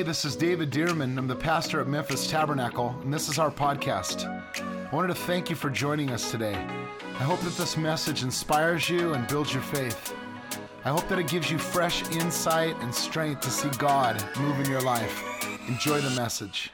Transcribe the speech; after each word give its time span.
Hey, 0.00 0.06
this 0.06 0.24
is 0.24 0.34
David 0.34 0.70
Dearman. 0.70 1.18
I'm 1.18 1.26
the 1.26 1.36
pastor 1.36 1.78
at 1.78 1.86
Memphis 1.86 2.26
Tabernacle, 2.26 2.98
and 3.02 3.12
this 3.12 3.28
is 3.28 3.38
our 3.38 3.50
podcast. 3.50 4.24
I 4.56 4.96
wanted 4.96 5.08
to 5.08 5.14
thank 5.14 5.50
you 5.50 5.56
for 5.56 5.68
joining 5.68 6.08
us 6.08 6.30
today. 6.30 6.54
I 6.54 7.22
hope 7.22 7.38
that 7.40 7.52
this 7.58 7.76
message 7.76 8.22
inspires 8.22 8.88
you 8.88 9.12
and 9.12 9.28
builds 9.28 9.52
your 9.52 9.62
faith. 9.62 10.14
I 10.86 10.88
hope 10.88 11.06
that 11.08 11.18
it 11.18 11.28
gives 11.28 11.50
you 11.50 11.58
fresh 11.58 12.02
insight 12.12 12.76
and 12.80 12.94
strength 12.94 13.42
to 13.42 13.50
see 13.50 13.68
God 13.76 14.24
move 14.38 14.58
in 14.60 14.70
your 14.70 14.80
life. 14.80 15.22
Enjoy 15.68 16.00
the 16.00 16.16
message. 16.18 16.70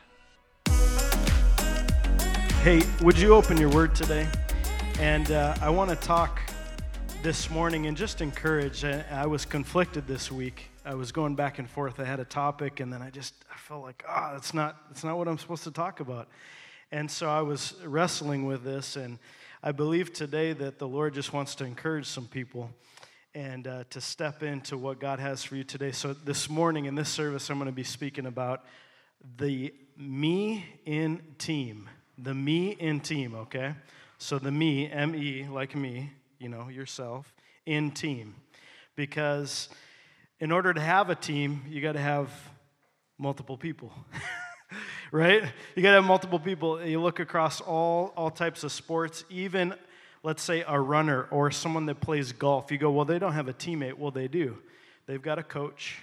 Hey, 2.62 2.80
would 3.02 3.18
you 3.18 3.34
open 3.34 3.56
your 3.56 3.70
word 3.70 3.92
today? 3.96 4.28
And 5.00 5.32
uh, 5.32 5.56
I 5.60 5.68
want 5.68 5.90
to 5.90 5.96
talk 5.96 6.38
this 7.24 7.50
morning 7.50 7.88
and 7.88 7.96
just 7.96 8.20
encourage. 8.20 8.84
I, 8.84 9.04
I 9.10 9.26
was 9.26 9.44
conflicted 9.44 10.06
this 10.06 10.30
week. 10.30 10.70
I 10.86 10.94
was 10.94 11.10
going 11.10 11.34
back 11.34 11.58
and 11.58 11.68
forth. 11.68 11.98
I 11.98 12.04
had 12.04 12.20
a 12.20 12.24
topic, 12.24 12.78
and 12.78 12.92
then 12.92 13.02
I 13.02 13.10
just 13.10 13.34
I 13.52 13.56
felt 13.56 13.82
like, 13.82 14.04
ah, 14.08 14.28
oh, 14.30 14.34
that's 14.34 14.54
not 14.54 14.76
that's 14.88 15.02
not 15.02 15.18
what 15.18 15.26
I'm 15.26 15.36
supposed 15.36 15.64
to 15.64 15.72
talk 15.72 15.98
about. 15.98 16.28
And 16.92 17.10
so 17.10 17.28
I 17.28 17.42
was 17.42 17.74
wrestling 17.84 18.46
with 18.46 18.62
this, 18.62 18.94
and 18.94 19.18
I 19.64 19.72
believe 19.72 20.12
today 20.12 20.52
that 20.52 20.78
the 20.78 20.86
Lord 20.86 21.14
just 21.14 21.32
wants 21.32 21.56
to 21.56 21.64
encourage 21.64 22.06
some 22.06 22.26
people 22.26 22.70
and 23.34 23.66
uh, 23.66 23.82
to 23.90 24.00
step 24.00 24.44
into 24.44 24.78
what 24.78 25.00
God 25.00 25.18
has 25.18 25.42
for 25.42 25.56
you 25.56 25.64
today. 25.64 25.90
So 25.90 26.12
this 26.12 26.48
morning 26.48 26.84
in 26.84 26.94
this 26.94 27.08
service, 27.08 27.50
I'm 27.50 27.58
going 27.58 27.66
to 27.66 27.72
be 27.72 27.82
speaking 27.82 28.26
about 28.26 28.64
the 29.38 29.74
me 29.96 30.64
in 30.84 31.20
team. 31.38 31.90
The 32.16 32.32
me 32.32 32.70
in 32.70 33.00
team, 33.00 33.34
okay? 33.34 33.74
So 34.18 34.38
the 34.38 34.52
me, 34.52 34.88
M 34.88 35.16
E, 35.16 35.48
like 35.50 35.74
me, 35.74 36.12
you 36.38 36.48
know, 36.48 36.68
yourself, 36.68 37.34
in 37.66 37.90
team. 37.90 38.36
Because 38.94 39.68
in 40.40 40.52
order 40.52 40.72
to 40.72 40.80
have 40.80 41.10
a 41.10 41.14
team, 41.14 41.62
you 41.68 41.80
got 41.80 41.92
to 41.92 42.00
have 42.00 42.30
multiple 43.18 43.56
people. 43.56 43.92
right? 45.12 45.42
You 45.74 45.82
got 45.82 45.90
to 45.90 45.96
have 45.96 46.04
multiple 46.04 46.38
people. 46.38 46.84
You 46.84 47.00
look 47.00 47.20
across 47.20 47.60
all 47.60 48.12
all 48.16 48.30
types 48.30 48.64
of 48.64 48.72
sports, 48.72 49.24
even 49.30 49.74
let's 50.22 50.42
say 50.42 50.64
a 50.66 50.78
runner 50.78 51.26
or 51.30 51.50
someone 51.50 51.86
that 51.86 52.00
plays 52.00 52.32
golf. 52.32 52.70
You 52.70 52.78
go, 52.78 52.90
"Well, 52.90 53.04
they 53.04 53.18
don't 53.18 53.32
have 53.32 53.48
a 53.48 53.54
teammate." 53.54 53.94
Well, 53.94 54.10
they 54.10 54.28
do. 54.28 54.58
They've 55.06 55.22
got 55.22 55.38
a 55.38 55.42
coach. 55.42 55.98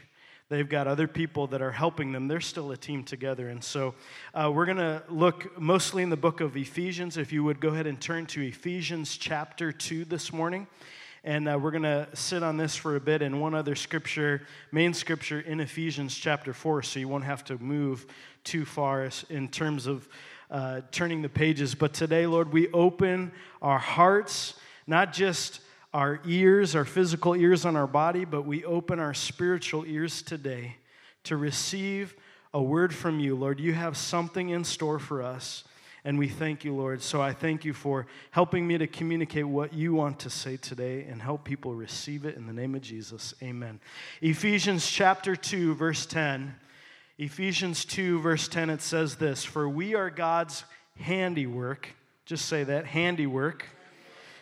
They've 0.50 0.68
got 0.68 0.88
other 0.88 1.08
people 1.08 1.48
that 1.48 1.62
are 1.62 1.72
helping 1.72 2.12
them. 2.12 2.28
They're 2.28 2.42
still 2.42 2.72
a 2.72 2.78
team 2.78 3.04
together. 3.04 3.50
And 3.50 3.64
so 3.64 3.96
uh, 4.36 4.52
we're 4.54 4.66
going 4.66 4.78
to 4.78 5.02
look 5.10 5.60
mostly 5.60 6.04
in 6.04 6.10
the 6.10 6.18
book 6.18 6.42
of 6.42 6.56
Ephesians. 6.56 7.18
If 7.18 7.34
you 7.34 7.44
would 7.44 7.60
go 7.60 7.70
ahead 7.70 7.88
and 7.88 8.00
turn 8.00 8.28
to 8.28 8.42
Ephesians 8.42 9.18
chapter 9.18 9.72
2 9.72 10.06
this 10.06 10.32
morning. 10.32 10.68
And 11.26 11.48
uh, 11.48 11.58
we're 11.58 11.72
going 11.72 11.84
to 11.84 12.10
sit 12.14 12.44
on 12.44 12.58
this 12.58 12.76
for 12.76 12.98
a 12.98 13.00
bit 13.00 13.22
and 13.22 13.40
one 13.40 13.56
other 13.56 13.76
scripture, 13.76 14.42
main 14.74 14.94
scripture 14.94 15.40
in 15.40 15.62
Ephesians 15.62 16.14
chapter 16.14 16.54
4, 16.54 16.84
so 16.84 17.00
you 17.00 17.08
won't 17.08 17.24
have 17.24 17.46
to 17.46 17.58
move 17.60 18.06
too 18.44 18.66
far 18.66 19.10
in 19.30 19.48
terms 19.48 19.88
of 19.88 20.10
uh, 20.52 20.82
turning 20.92 21.22
the 21.22 21.30
pages. 21.30 21.76
But 21.76 21.94
today, 21.94 22.28
Lord, 22.28 22.52
we 22.52 22.70
open 22.74 23.32
our 23.62 23.80
hearts, 23.80 24.56
not 24.86 25.14
just 25.14 25.62
our 25.94 26.20
ears, 26.26 26.76
our 26.76 26.84
physical 26.84 27.38
ears 27.38 27.66
on 27.66 27.78
our 27.78 27.88
body, 27.88 28.26
but 28.26 28.46
we 28.46 28.66
open 28.66 29.00
our 29.00 29.14
spiritual 29.14 29.86
ears 29.86 30.22
today 30.22 30.76
to 31.24 31.38
receive 31.38 32.16
a 32.54 32.62
word 32.62 32.94
from 32.94 33.22
you. 33.22 33.34
Lord, 33.34 33.62
you 33.62 33.74
have 33.74 33.96
something 33.96 34.50
in 34.50 34.66
store 34.66 35.00
for 35.00 35.24
us, 35.24 35.64
and 36.06 36.20
we 36.20 36.28
thank 36.28 36.64
you, 36.64 36.76
Lord. 36.76 37.02
So 37.02 37.22
I 37.22 37.34
thank 37.34 37.64
you 37.64 37.74
for 37.74 38.08
helping 38.32 38.68
me 38.68 38.78
to 38.78 38.88
communicate 38.88 39.46
what 39.46 39.74
you 39.74 39.94
want 39.94 40.20
to 40.20 40.30
say 40.30 40.58
today 40.58 41.04
and 41.04 41.22
help 41.22 41.44
people 41.44 41.74
receive 41.74 42.26
it 42.26 42.36
in 42.36 42.46
the 42.48 42.54
name 42.54 42.76
of 42.76 42.82
Jesus. 42.82 43.34
Amen. 43.42 43.80
Ephesians 44.22 44.90
chapter 44.90 45.36
2, 45.36 45.76
verse 45.76 46.06
10. 46.06 46.56
Ephesians 47.18 47.86
2, 47.86 48.20
verse 48.20 48.48
10, 48.48 48.70
it 48.70 48.82
says 48.82 49.16
this 49.16 49.46
For 49.46 49.70
we 49.70 49.96
are 49.96 50.10
God's 50.10 50.64
handiwork. 51.00 51.90
Just 52.26 52.46
say 52.46 52.64
that 52.64 52.86
handiwork 52.86 53.66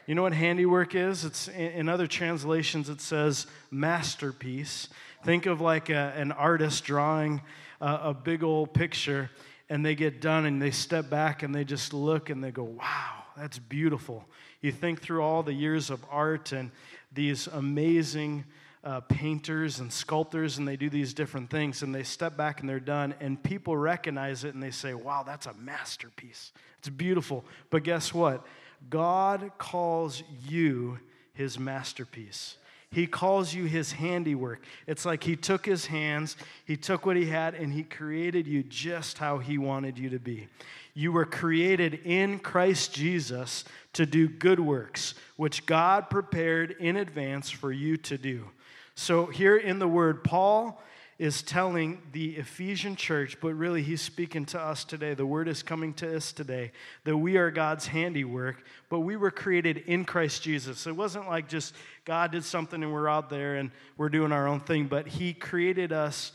you 0.08 0.16
know 0.16 0.24
what 0.24 0.34
handiwork 0.34 0.96
is? 0.96 1.24
It's 1.24 1.48
in 1.48 1.88
other 1.88 2.08
translations 2.08 2.90
it 2.90 3.00
says 3.00 3.48
masterpiece. 3.70 4.90
Think 5.24 5.46
of 5.46 5.62
like 5.62 5.90
a, 5.90 6.14
an 6.18 6.32
artist 6.32 6.84
drawing 6.84 7.42
a, 7.80 8.00
a 8.06 8.14
big 8.14 8.44
old 8.44 8.74
picture 8.74 9.30
and 9.72 9.86
they 9.86 9.96
get 9.96 10.20
done 10.20 10.46
and 10.46 10.62
they 10.62 10.70
step 10.70 11.10
back 11.10 11.44
and 11.44 11.56
they 11.56 11.64
just 11.64 11.94
look 11.94 12.30
and 12.30 12.44
they 12.44 12.52
go, 12.52 12.64
"Wow, 12.66 13.24
that's 13.38 13.58
beautiful." 13.58 14.28
You 14.60 14.74
think 14.74 15.02
through 15.02 15.22
all 15.24 15.44
the 15.44 15.54
years 15.54 15.90
of 15.90 16.04
art 16.12 16.52
and 16.52 16.72
these 17.14 17.48
amazing 17.48 18.44
uh, 18.84 19.00
painters 19.00 19.80
and 19.80 19.92
sculptors, 19.92 20.58
and 20.58 20.68
they 20.68 20.76
do 20.76 20.90
these 20.90 21.14
different 21.14 21.50
things, 21.50 21.84
and 21.84 21.96
they 21.96 22.04
step 22.04 22.36
back 22.36 22.60
and 22.60 22.70
they're 22.70 22.82
done, 22.82 23.16
and 23.22 23.42
people 23.42 23.78
recognize 23.78 24.44
it 24.44 24.54
and 24.54 24.62
they 24.62 24.72
say, 24.72 24.94
Wow, 24.94 25.24
that's 25.24 25.46
a 25.46 25.54
masterpiece. 25.54 26.52
It's 26.80 26.90
beautiful. 26.90 27.46
But 27.70 27.84
guess 27.84 28.14
what? 28.14 28.46
God 28.90 29.52
calls 29.58 30.22
you 30.46 31.00
his 31.34 31.58
masterpiece. 31.58 32.58
He 32.92 33.08
calls 33.08 33.54
you 33.54 33.66
his 33.66 33.94
handiwork. 33.94 34.62
It's 34.86 35.06
like 35.06 35.24
he 35.24 35.38
took 35.38 35.66
his 35.66 35.86
hands, 35.86 36.36
he 36.66 36.76
took 36.76 37.06
what 37.06 37.16
he 37.16 37.26
had, 37.26 37.56
and 37.56 37.72
he 37.72 37.84
created 37.84 38.48
you 38.48 38.64
just 38.64 39.18
how 39.18 39.38
he 39.38 39.58
wanted 39.58 39.98
you 39.98 40.10
to 40.10 40.20
be. 40.20 40.50
You 40.94 41.14
were 41.14 41.26
created 41.26 42.02
in 42.04 42.40
Christ 42.40 42.94
Jesus 42.94 43.64
to 43.94 44.06
do 44.06 44.28
good 44.28 44.60
works, 44.60 45.14
which 45.38 45.66
God 45.66 46.10
prepared 46.10 46.72
in 46.80 46.98
advance 46.98 47.50
for 47.50 47.72
you 47.72 47.96
to 47.98 48.18
do. 48.18 48.50
So, 48.96 49.28
here 49.28 49.56
in 49.56 49.80
the 49.80 49.88
word, 49.88 50.24
Paul 50.24 50.82
is 51.22 51.44
telling 51.44 52.02
the 52.14 52.32
Ephesian 52.32 52.96
church, 52.96 53.38
but 53.40 53.54
really 53.54 53.84
he's 53.84 54.02
speaking 54.02 54.44
to 54.44 54.60
us 54.60 54.84
today. 54.84 55.14
The 55.14 55.24
word 55.24 55.48
is 55.48 55.62
coming 55.62 55.94
to 55.94 56.18
us 56.18 56.32
today 56.32 56.72
that 57.04 57.16
we 57.16 57.38
are 57.38 57.52
God's 57.52 57.86
handiwork, 57.86 58.64
but 58.90 59.02
we 59.02 59.16
were 59.16 59.30
created 59.30 59.84
in 59.86 60.04
Christ 60.04 60.42
Jesus. 60.42 60.88
It 60.88 60.96
wasn't 60.96 61.28
like 61.28 61.48
just 61.48 61.76
God 62.06 62.32
did 62.32 62.44
something 62.44 62.82
and 62.82 62.92
we're 62.92 63.08
out 63.08 63.30
there 63.30 63.58
and 63.58 63.70
we're 63.98 64.10
doing 64.10 64.32
our 64.32 64.48
own 64.48 64.62
thing, 64.62 64.88
but 64.88 65.08
he 65.08 65.32
created 65.32 65.92
us 65.94 66.32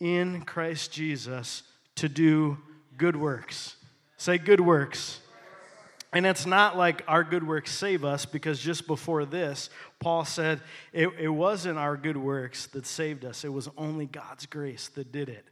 in 0.00 0.42
Christ 0.42 0.92
Jesus 0.92 1.62
to 1.94 2.06
do 2.06 2.58
good 2.98 3.16
works. 3.16 3.76
Say 4.18 4.36
good 4.36 4.60
works. 4.60 5.18
And 6.12 6.24
it's 6.24 6.46
not 6.46 6.76
like 6.76 7.02
our 7.08 7.24
good 7.24 7.46
works 7.46 7.72
save 7.72 8.04
us, 8.04 8.24
because 8.26 8.60
just 8.60 8.86
before 8.86 9.24
this, 9.24 9.68
Paul 9.98 10.24
said 10.24 10.60
it, 10.92 11.10
it 11.18 11.28
wasn't 11.28 11.78
our 11.78 11.96
good 11.96 12.16
works 12.16 12.66
that 12.68 12.86
saved 12.86 13.24
us, 13.24 13.44
it 13.44 13.52
was 13.52 13.68
only 13.76 14.06
God's 14.06 14.46
grace 14.46 14.88
that 14.94 15.12
did 15.12 15.28
it. 15.28 15.44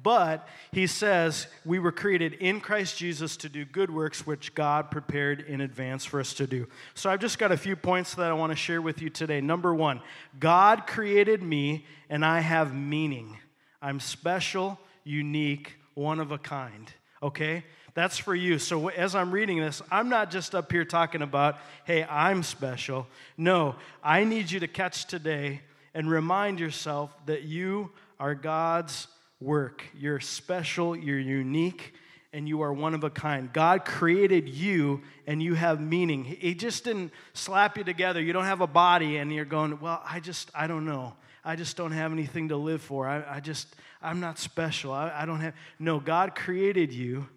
But 0.00 0.48
he 0.70 0.86
says 0.86 1.46
we 1.64 1.78
were 1.78 1.92
created 1.92 2.34
in 2.34 2.60
Christ 2.60 2.96
Jesus 2.96 3.36
to 3.38 3.48
do 3.48 3.64
good 3.64 3.90
works 3.90 4.26
which 4.26 4.54
God 4.54 4.90
prepared 4.90 5.40
in 5.40 5.60
advance 5.60 6.04
for 6.04 6.18
us 6.18 6.32
to 6.34 6.46
do. 6.46 6.66
So 6.94 7.10
I've 7.10 7.20
just 7.20 7.38
got 7.38 7.52
a 7.52 7.56
few 7.58 7.76
points 7.76 8.14
that 8.14 8.30
I 8.30 8.32
want 8.32 8.52
to 8.52 8.56
share 8.56 8.80
with 8.80 9.02
you 9.02 9.10
today. 9.10 9.40
Number 9.40 9.74
one, 9.74 10.00
God 10.38 10.86
created 10.86 11.42
me 11.42 11.84
and 12.08 12.24
I 12.24 12.40
have 12.40 12.74
meaning. 12.74 13.38
I'm 13.82 14.00
special, 14.00 14.80
unique, 15.04 15.74
one 15.94 16.20
of 16.20 16.32
a 16.32 16.38
kind. 16.38 16.90
Okay? 17.22 17.64
That's 17.94 18.16
for 18.16 18.34
you. 18.34 18.58
So 18.58 18.88
as 18.88 19.14
I'm 19.14 19.30
reading 19.32 19.60
this, 19.60 19.82
I'm 19.90 20.08
not 20.08 20.30
just 20.30 20.54
up 20.54 20.72
here 20.72 20.84
talking 20.84 21.20
about, 21.20 21.58
hey, 21.84 22.04
I'm 22.04 22.42
special. 22.42 23.06
No, 23.36 23.74
I 24.02 24.24
need 24.24 24.50
you 24.50 24.60
to 24.60 24.68
catch 24.68 25.06
today 25.06 25.60
and 25.92 26.10
remind 26.10 26.58
yourself 26.58 27.14
that 27.26 27.42
you 27.42 27.90
are 28.18 28.34
God's 28.34 29.08
work. 29.40 29.84
You're 29.98 30.20
special, 30.20 30.96
you're 30.96 31.18
unique, 31.18 31.92
and 32.32 32.48
you 32.48 32.62
are 32.62 32.72
one 32.72 32.94
of 32.94 33.04
a 33.04 33.10
kind. 33.10 33.52
God 33.52 33.84
created 33.84 34.48
you 34.48 35.02
and 35.26 35.42
you 35.42 35.54
have 35.54 35.78
meaning. 35.78 36.24
He 36.24 36.54
just 36.54 36.84
didn't 36.84 37.12
slap 37.34 37.76
you 37.76 37.84
together. 37.84 38.22
You 38.22 38.32
don't 38.32 38.46
have 38.46 38.62
a 38.62 38.66
body 38.66 39.18
and 39.18 39.30
you're 39.30 39.44
going, 39.44 39.78
well, 39.80 40.02
I 40.08 40.20
just, 40.20 40.50
I 40.54 40.66
don't 40.66 40.86
know. 40.86 41.12
I 41.44 41.56
just 41.56 41.76
don't 41.76 41.92
have 41.92 42.10
anything 42.10 42.48
to 42.48 42.56
live 42.56 42.80
for. 42.80 43.06
I, 43.06 43.36
I 43.36 43.40
just, 43.40 43.74
I'm 44.00 44.20
not 44.20 44.38
special. 44.38 44.92
I, 44.92 45.12
I 45.14 45.26
don't 45.26 45.40
have, 45.40 45.54
no, 45.78 46.00
God 46.00 46.34
created 46.34 46.90
you 46.92 47.28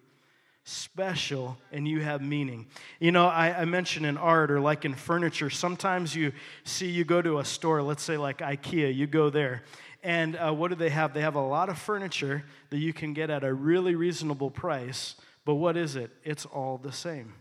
special 0.65 1.57
and 1.71 1.87
you 1.87 2.01
have 2.01 2.21
meaning. 2.21 2.65
You 2.99 3.11
know, 3.11 3.27
I, 3.27 3.61
I, 3.61 3.65
mentioned 3.65 4.05
in 4.05 4.17
art 4.17 4.49
or 4.49 4.59
like 4.59 4.83
in 4.83 4.95
furniture, 4.95 5.51
sometimes 5.51 6.15
you 6.15 6.33
see, 6.63 6.89
you 6.89 7.05
go 7.05 7.21
to 7.21 7.37
a 7.37 7.45
store, 7.45 7.83
let's 7.83 8.01
say 8.01 8.17
like 8.17 8.39
IKEA, 8.39 8.93
you 8.93 9.05
go 9.05 9.29
there, 9.29 9.61
and 10.01 10.35
uh, 10.35 10.51
what 10.51 10.69
do 10.69 10.75
they 10.75 10.89
have? 10.89 11.13
They 11.13 11.21
have 11.21 11.35
a 11.35 11.41
lot 11.41 11.69
of 11.69 11.77
furniture 11.77 12.43
that 12.71 12.79
you 12.79 12.93
can 12.93 13.13
get 13.13 13.29
at 13.29 13.43
a 13.43 13.53
really 13.53 13.93
reasonable 13.93 14.49
price, 14.49 15.15
but 15.45 15.55
what 15.55 15.77
is 15.77 15.95
it? 15.95 16.09
It's 16.23 16.47
all 16.47 16.79
the 16.79 16.91
same. 16.91 17.33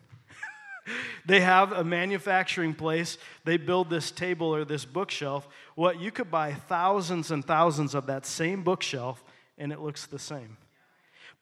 they 1.27 1.41
have 1.41 1.73
a 1.73 1.83
manufacturing 1.83 2.75
place, 2.75 3.17
they 3.45 3.57
build 3.57 3.89
this 3.89 4.11
table 4.11 4.55
or 4.55 4.67
this 4.67 4.85
bookshelf. 4.85 5.49
What 5.77 5.99
you 5.99 6.11
could 6.11 6.31
buy 6.31 6.53
thousands 6.53 7.31
and 7.31 7.43
thousands 7.43 7.95
of 7.95 8.05
that 8.07 8.27
same 8.27 8.63
bookshelf, 8.63 9.25
and 9.57 9.73
it 9.73 9.81
looks 9.81 10.05
the 10.05 10.19
same. 10.19 10.59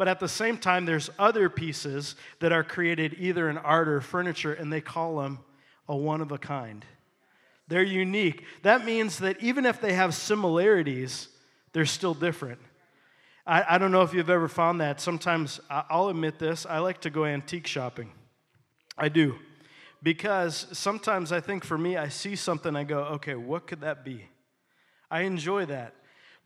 But 0.03 0.09
at 0.09 0.19
the 0.19 0.27
same 0.27 0.59
time, 0.59 0.85
there's 0.85 1.11
other 1.17 1.49
pieces 1.49 2.17
that 2.41 2.51
are 2.51 2.65
created 2.65 3.15
either 3.21 3.49
in 3.49 3.57
art 3.57 3.87
or 3.87 4.01
furniture, 4.01 4.53
and 4.53 4.73
they 4.73 4.81
call 4.81 5.19
them 5.19 5.39
a 5.89 5.95
one 5.95 6.21
of 6.21 6.33
a 6.33 6.39
kind. 6.39 6.85
They're 7.69 7.85
unique. 7.85 8.45
That 8.63 8.85
means 8.85 9.21
that 9.21 9.41
even 9.41 9.65
if 9.65 9.81
they 9.81 9.93
have 9.93 10.13
similarities, 10.13 11.29
they're 11.73 11.87
still 11.87 12.15
different. 12.15 12.59
I, 13.47 13.77
I 13.77 13.79
don't 13.79 13.93
know 13.93 14.03
if 14.03 14.13
you've 14.13 14.29
ever 14.29 14.49
found 14.49 14.81
that. 14.81 15.01
Sometimes, 15.01 15.61
I'll 15.71 16.09
admit 16.09 16.37
this, 16.37 16.67
I 16.67 16.81
like 16.81 17.03
to 17.03 17.11
go 17.11 17.25
antique 17.25 17.69
shopping. 17.69 18.11
I 18.99 19.09
do. 19.09 19.37
Because 20.03 20.67
sometimes 20.73 21.31
I 21.31 21.39
think 21.39 21.63
for 21.65 21.79
me, 21.79 21.97
I 21.97 22.09
see 22.09 22.35
something, 22.35 22.75
I 22.75 22.83
go, 22.83 23.05
okay, 23.05 23.37
what 23.37 23.69
could 23.69 23.83
that 23.83 24.05
be? 24.05 24.25
I 25.09 25.21
enjoy 25.21 25.67
that. 25.67 25.95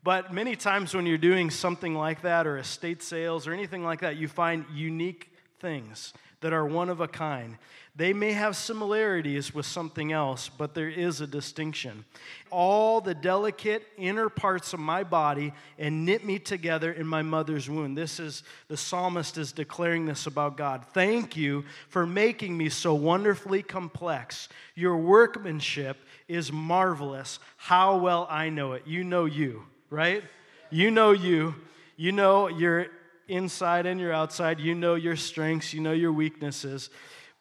But 0.07 0.31
many 0.33 0.55
times 0.55 0.95
when 0.95 1.05
you're 1.05 1.17
doing 1.17 1.49
something 1.49 1.93
like 1.93 2.21
that, 2.21 2.47
or 2.47 2.57
estate 2.57 3.03
sales, 3.03 3.45
or 3.45 3.51
anything 3.51 3.83
like 3.83 3.99
that, 3.99 4.15
you 4.15 4.29
find 4.29 4.63
unique 4.73 5.29
things 5.59 6.13
that 6.39 6.53
are 6.53 6.65
one 6.65 6.89
of 6.89 7.01
a 7.01 7.09
kind. 7.09 7.57
They 7.93 8.13
may 8.13 8.31
have 8.31 8.55
similarities 8.55 9.53
with 9.53 9.65
something 9.65 10.13
else, 10.13 10.47
but 10.47 10.73
there 10.73 10.87
is 10.87 11.19
a 11.19 11.27
distinction. 11.27 12.05
All 12.51 13.01
the 13.01 13.13
delicate 13.13 13.85
inner 13.97 14.29
parts 14.29 14.71
of 14.71 14.79
my 14.79 15.03
body 15.03 15.51
and 15.77 16.05
knit 16.05 16.23
me 16.23 16.39
together 16.39 16.93
in 16.93 17.05
my 17.05 17.21
mother's 17.21 17.69
womb. 17.69 17.93
This 17.93 18.17
is 18.17 18.43
the 18.69 18.77
psalmist 18.77 19.37
is 19.37 19.51
declaring 19.51 20.05
this 20.05 20.25
about 20.25 20.55
God. 20.55 20.85
Thank 20.93 21.35
you 21.35 21.65
for 21.89 22.07
making 22.07 22.57
me 22.57 22.69
so 22.69 22.93
wonderfully 22.93 23.61
complex. 23.61 24.47
Your 24.73 24.95
workmanship 24.95 25.97
is 26.29 26.49
marvelous. 26.49 27.39
How 27.57 27.97
well 27.97 28.25
I 28.29 28.47
know 28.47 28.71
it. 28.71 28.83
You 28.87 29.03
know 29.03 29.25
you, 29.25 29.63
right? 29.89 30.23
You 30.69 30.91
know 30.91 31.11
you. 31.11 31.55
You 31.95 32.11
know 32.11 32.47
your 32.47 32.87
inside 33.27 33.85
and 33.85 33.99
your 33.99 34.13
outside. 34.13 34.59
You 34.59 34.75
know 34.75 34.95
your 34.95 35.15
strengths, 35.15 35.73
you 35.73 35.81
know 35.81 35.93
your 35.93 36.13
weaknesses. 36.13 36.89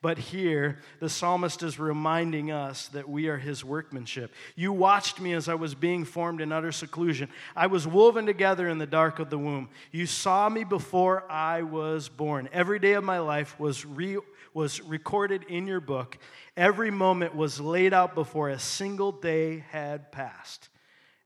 But 0.03 0.19
here, 0.19 0.79
the 1.01 1.09
psalmist 1.09 1.63
is 1.63 1.81
reminding 1.81 2.53
us 2.53 2.89
that 2.89 3.09
we 3.09 3.29
are 3.29 3.39
his 3.39 3.65
workmanship. 3.65 4.33
You 4.55 4.73
watched 4.73 5.21
me 5.21 5.33
as 5.33 5.49
I 5.49 5.55
was 5.55 5.75
being 5.75 6.05
formed 6.05 6.41
in 6.41 6.53
utter 6.53 6.71
seclusion. 6.71 7.29
I 7.57 7.67
was 7.67 7.89
woven 7.89 8.27
together 8.27 8.69
in 8.69 8.79
the 8.79 8.87
dark 8.87 9.19
of 9.19 9.31
the 9.31 9.39
womb. 9.39 9.69
You 9.91 10.07
saw 10.07 10.49
me 10.49 10.65
before 10.65 11.25
I 11.31 11.63
was 11.63 12.09
born. 12.09 12.49
Every 12.53 12.79
day 12.79 12.93
of 12.93 13.05
my 13.05 13.19
life 13.21 13.59
was, 13.59 13.85
re- 13.85 14.19
was 14.53 14.81
recorded 14.83 15.45
in 15.49 15.67
your 15.67 15.81
book. 15.81 16.19
Every 16.57 16.91
moment 16.91 17.35
was 17.35 17.59
laid 17.59 17.93
out 17.93 18.15
before 18.15 18.51
a 18.51 18.61
single 18.61 19.13
day 19.13 19.65
had 19.71 20.13
passed. 20.13 20.69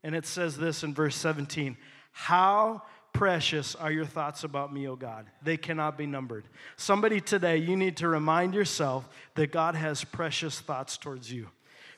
And 0.03 0.15
it 0.15 0.27
says 0.27 0.57
this 0.57 0.83
in 0.83 0.95
verse 0.95 1.17
17 1.17 1.77
How 2.13 2.83
precious 3.13 3.75
are 3.75 3.91
your 3.91 4.05
thoughts 4.05 4.45
about 4.45 4.73
me, 4.73 4.87
O 4.89 4.97
God. 4.97 5.27
They 5.43 5.57
cannot 5.57 5.99
be 5.99 6.07
numbered. 6.07 6.45
Somebody 6.77 7.21
today, 7.21 7.57
you 7.57 7.77
need 7.77 7.97
to 7.99 8.09
remind 8.09 8.55
yourself 8.55 9.09
that 9.35 9.53
God 9.53 9.75
has 9.75 10.05
precious 10.05 10.61
thoughts 10.61 10.97
towards 10.97 11.33
you 11.33 11.49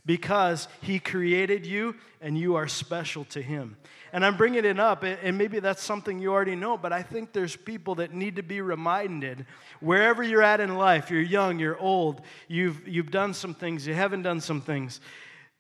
because 0.05 0.69
He 0.81 0.99
created 0.99 1.67
you 1.67 1.95
and 2.21 2.37
you 2.37 2.57
are 2.57 2.67
special 2.67 3.25
to 3.27 3.43
Him. 3.43 3.77
And 4.13 4.25
I'm 4.25 4.37
bringing 4.37 4.65
it 4.65 4.79
up, 4.79 5.05
and 5.05 5.39
maybe 5.39 5.59
that's 5.61 5.83
something 5.83 6.19
you 6.19 6.33
already 6.33 6.57
know, 6.57 6.77
but 6.77 6.93
I 6.93 7.03
think 7.03 7.33
there's 7.33 7.57
people 7.57 7.95
that 7.97 8.13
need 8.13 8.37
to 8.37 8.43
be 8.43 8.61
reminded 8.61 9.47
wherever 9.81 10.23
you're 10.23 10.43
at 10.43 10.61
in 10.61 10.77
life, 10.77 11.11
you're 11.11 11.23
young, 11.23 11.59
you're 11.59 11.79
old, 11.79 12.21
you've, 12.47 12.87
you've 12.87 13.11
done 13.11 13.33
some 13.33 13.55
things, 13.55 13.87
you 13.87 13.95
haven't 13.95 14.23
done 14.23 14.41
some 14.41 14.61
things. 14.61 15.01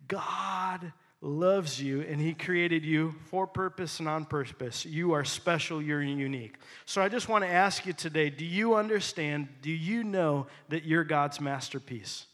God 0.06 0.92
loves 1.22 1.80
you 1.80 2.02
and 2.02 2.20
he 2.20 2.34
created 2.34 2.84
you 2.84 3.14
for 3.30 3.46
purpose 3.46 4.00
and 4.00 4.08
on 4.08 4.24
purpose. 4.24 4.84
You 4.84 5.12
are 5.12 5.24
special, 5.24 5.80
you're 5.80 6.02
unique. 6.02 6.56
So 6.84 7.00
I 7.00 7.08
just 7.08 7.28
want 7.28 7.44
to 7.44 7.50
ask 7.50 7.86
you 7.86 7.92
today 7.92 8.28
do 8.28 8.44
you 8.44 8.74
understand, 8.74 9.48
do 9.62 9.70
you 9.70 10.02
know 10.02 10.48
that 10.68 10.84
you're 10.84 11.04
God's 11.04 11.40
masterpiece? 11.40 12.26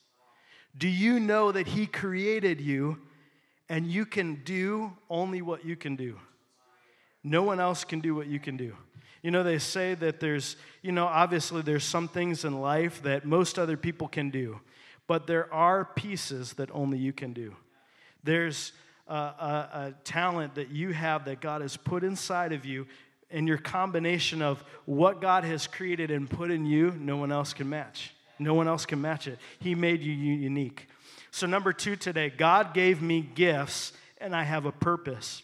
Do 0.77 0.89
you 0.89 1.21
know 1.21 1.53
that 1.53 1.67
he 1.67 1.87
created 1.87 2.61
you 2.61 2.99
and 3.69 3.87
you 3.87 4.07
can 4.07 4.43
do 4.45 4.93
only 5.11 5.43
what 5.43 5.67
you 5.67 5.77
can 5.77 5.95
do? 5.95 6.19
No 7.23 7.43
one 7.43 7.61
else 7.61 7.85
can 7.85 8.01
do 8.01 8.15
what 8.15 8.27
you 8.27 8.41
can 8.41 8.57
do. 8.57 8.75
You 9.23 9.33
know, 9.33 9.43
they 9.43 9.59
say 9.59 9.95
that 9.97 10.21
there's, 10.21 10.57
you 10.81 10.93
know, 10.93 11.07
obviously 11.07 11.61
there's 11.61 11.85
some 11.85 12.09
things 12.09 12.45
in 12.45 12.61
life 12.61 13.03
that 13.03 13.27
most 13.27 13.59
other 13.59 13.77
people 13.77 14.09
can 14.09 14.31
do, 14.31 14.61
but 15.07 15.27
there 15.27 15.53
are 15.53 15.85
pieces 15.85 16.55
that 16.55 16.71
only 16.73 16.97
you 16.97 17.13
can 17.13 17.35
do. 17.35 17.55
There's 18.25 18.73
a, 19.07 19.15
a, 19.15 19.71
a 19.73 19.95
talent 20.05 20.57
that 20.57 20.71
you 20.71 20.93
have 20.93 21.25
that 21.27 21.41
God 21.41 21.63
has 21.63 21.77
put 21.77 22.05
inside 22.05 22.53
of 22.53 22.65
you, 22.65 22.87
and 23.31 23.47
your 23.47 23.59
combination 23.59 24.41
of 24.41 24.63
what 24.87 25.21
God 25.21 25.45
has 25.45 25.67
created 25.67 26.11
and 26.11 26.29
put 26.29 26.51
in 26.51 26.65
you, 26.65 26.95
no 26.99 27.17
one 27.17 27.31
else 27.31 27.53
can 27.53 27.69
match. 27.69 28.15
No 28.39 28.55
one 28.55 28.69
else 28.69 28.87
can 28.87 29.01
match 29.01 29.27
it. 29.27 29.39
He 29.59 29.75
made 29.75 30.03
you 30.03 30.13
unique. 30.13 30.87
So, 31.31 31.47
number 31.47 31.73
two 31.73 31.97
today, 31.97 32.31
God 32.31 32.73
gave 32.73 33.03
me 33.03 33.21
gifts 33.21 33.93
and 34.19 34.35
I 34.35 34.45
have 34.45 34.65
a 34.65 34.73
purpose. 34.73 35.43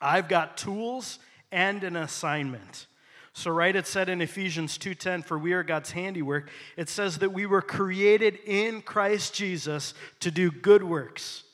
I've 0.00 0.28
got 0.28 0.56
tools 0.56 1.18
and 1.50 1.84
an 1.84 1.96
assignment. 1.96 2.86
So 3.34 3.50
right 3.50 3.74
it 3.74 3.86
said 3.86 4.08
in 4.08 4.20
Ephesians 4.20 4.76
2:10 4.76 5.22
for 5.22 5.38
we 5.38 5.52
are 5.52 5.62
God's 5.62 5.92
handiwork. 5.92 6.50
It 6.76 6.88
says 6.88 7.18
that 7.18 7.32
we 7.32 7.46
were 7.46 7.62
created 7.62 8.38
in 8.44 8.82
Christ 8.82 9.34
Jesus 9.34 9.94
to 10.20 10.30
do 10.30 10.50
good 10.50 10.84
works 10.84 11.44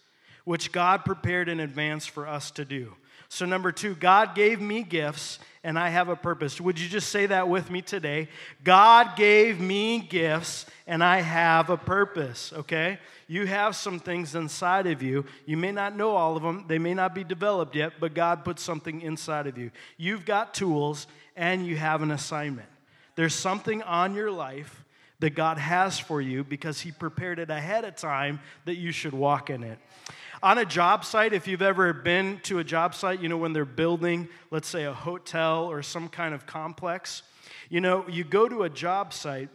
which 0.49 0.73
God 0.73 1.05
prepared 1.05 1.51
in 1.51 1.61
advance 1.61 2.07
for 2.07 2.27
us 2.27 2.51
to 2.53 2.65
do. 2.65 2.95
So, 3.29 3.45
number 3.45 3.71
two, 3.71 3.95
God 3.95 4.35
gave 4.35 4.63
me 4.63 4.83
gifts 4.83 5.41
and 5.63 5.79
I 5.79 5.91
have 5.91 6.09
a 6.09 6.17
purpose. 6.17 6.59
Would 6.59 6.81
you 6.81 6.89
just 6.89 7.11
say 7.11 7.27
that 7.27 7.51
with 7.51 7.71
me 7.71 7.83
today? 7.83 8.29
God 8.65 9.15
gave 9.15 9.61
me 9.61 9.99
gifts 9.99 10.65
and 10.87 11.05
I 11.05 11.21
have 11.21 11.69
a 11.69 11.77
purpose, 11.77 12.55
okay? 12.55 12.99
You 13.27 13.47
have 13.47 13.77
some 13.77 14.01
things 14.01 14.35
inside 14.35 14.87
of 14.87 15.03
you. 15.03 15.27
You 15.45 15.59
may 15.59 15.71
not 15.71 15.95
know 15.95 16.17
all 16.17 16.35
of 16.35 16.43
them, 16.43 16.65
they 16.67 16.79
may 16.79 16.95
not 16.95 17.15
be 17.15 17.25
developed 17.25 17.75
yet, 17.75 18.01
but 18.01 18.15
God 18.15 18.43
put 18.43 18.59
something 18.59 19.03
inside 19.03 19.47
of 19.49 19.59
you. 19.59 19.71
You've 19.99 20.25
got 20.25 20.55
tools 20.55 21.09
and 21.37 21.67
you 21.67 21.77
have 21.77 22.01
an 22.01 22.11
assignment. 22.11 22.71
There's 23.17 23.35
something 23.35 23.83
on 23.83 24.15
your 24.15 24.31
life 24.31 24.83
that 25.21 25.35
God 25.35 25.59
has 25.59 25.99
for 25.99 26.23
you 26.23 26.43
because 26.43 26.81
He 26.81 26.91
prepared 26.93 27.39
it 27.39 27.51
ahead 27.51 27.85
of 27.85 27.97
time 27.97 28.41
that 28.65 28.77
you 28.77 28.93
should 28.93 29.13
walk 29.13 29.51
in 29.51 29.63
it. 29.63 29.79
On 30.41 30.57
a 30.57 30.65
job 30.65 31.05
site, 31.05 31.33
if 31.33 31.49
you've 31.49 31.63
ever 31.63 31.93
been 31.93 32.39
to 32.45 32.61
a 32.61 32.65
job 32.65 32.95
site, 32.95 33.21
you 33.21 33.29
know, 33.29 33.37
when 33.37 33.53
they're 33.53 33.65
building, 33.65 34.29
let's 34.53 34.69
say, 34.69 34.85
a 34.85 34.93
hotel 34.93 35.65
or 35.65 35.83
some 35.83 36.09
kind 36.09 36.33
of 36.33 36.47
complex, 36.47 37.23
you 37.69 37.81
know, 37.81 38.05
you 38.09 38.23
go 38.23 38.49
to 38.49 38.63
a 38.63 38.71
job 38.71 39.13
site 39.13 39.49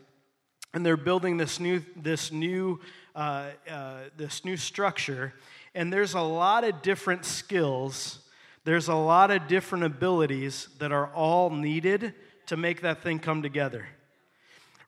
and 0.73 0.85
they're 0.85 0.97
building 0.97 1.37
this 1.37 1.57
new, 1.57 1.81
this 1.95 2.33
new, 2.33 2.81
uh, 3.15 3.51
uh, 3.69 3.99
this 4.17 4.43
new 4.43 4.57
structure, 4.57 5.33
and 5.73 5.93
there's 5.93 6.15
a 6.15 6.21
lot 6.21 6.65
of 6.65 6.81
different 6.81 7.23
skills, 7.23 8.19
there's 8.65 8.89
a 8.89 8.95
lot 8.95 9.31
of 9.31 9.47
different 9.47 9.85
abilities 9.85 10.67
that 10.79 10.91
are 10.91 11.07
all 11.13 11.49
needed 11.49 12.13
to 12.47 12.57
make 12.57 12.81
that 12.81 13.01
thing 13.01 13.19
come 13.19 13.41
together 13.41 13.87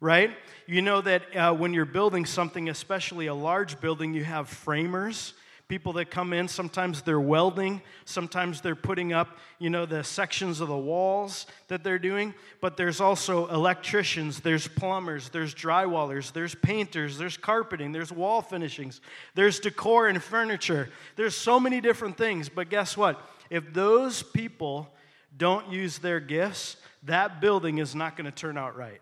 right? 0.02 0.32
You 0.68 0.82
know 0.82 1.00
that 1.02 1.36
uh, 1.36 1.54
when 1.54 1.74
you're 1.74 1.86
building 1.86 2.26
something, 2.26 2.68
especially 2.68 3.28
a 3.28 3.34
large 3.34 3.80
building, 3.80 4.14
you 4.14 4.26
have 4.26 4.50
framers 4.50 5.34
people 5.68 5.94
that 5.94 6.12
come 6.12 6.32
in 6.34 6.48
sometimes 6.48 7.02
they're 7.02 7.20
welding 7.20 7.82
sometimes 8.06 8.62
they're 8.62 8.76
putting 8.76 9.14
up 9.14 9.38
you 9.60 9.70
know 9.70 9.86
the 9.86 10.04
sections 10.04 10.62
of 10.62 10.68
the 10.68 10.78
walls 10.78 11.48
that 11.68 11.84
they're 11.84 12.00
doing 12.00 12.34
but 12.62 12.78
there's 12.78 13.02
also 13.02 13.48
electricians 13.48 14.42
there's 14.42 14.68
plumbers 14.68 15.30
there's 15.30 15.56
drywallers 15.56 16.32
there's 16.34 16.54
painters 16.56 17.18
there's 17.18 17.38
carpeting 17.38 17.92
there's 17.92 18.12
wall 18.12 18.42
finishings 18.42 19.02
there's 19.34 19.60
decor 19.60 20.08
and 20.08 20.22
furniture. 20.22 20.90
There's 21.16 21.36
so 21.36 21.60
many 21.60 21.82
different 21.82 22.18
things 22.18 22.50
but 22.50 22.70
guess 22.70 22.98
what? 22.98 23.22
If 23.50 23.74
those 23.74 24.24
people 24.24 24.90
don't 25.38 25.72
use 25.72 25.98
their 26.00 26.20
gifts 26.20 26.78
that 27.04 27.40
building 27.40 27.78
is 27.78 27.94
not 27.94 28.16
going 28.18 28.26
to 28.26 28.32
turn 28.32 28.58
out 28.58 28.76
right 28.76 29.02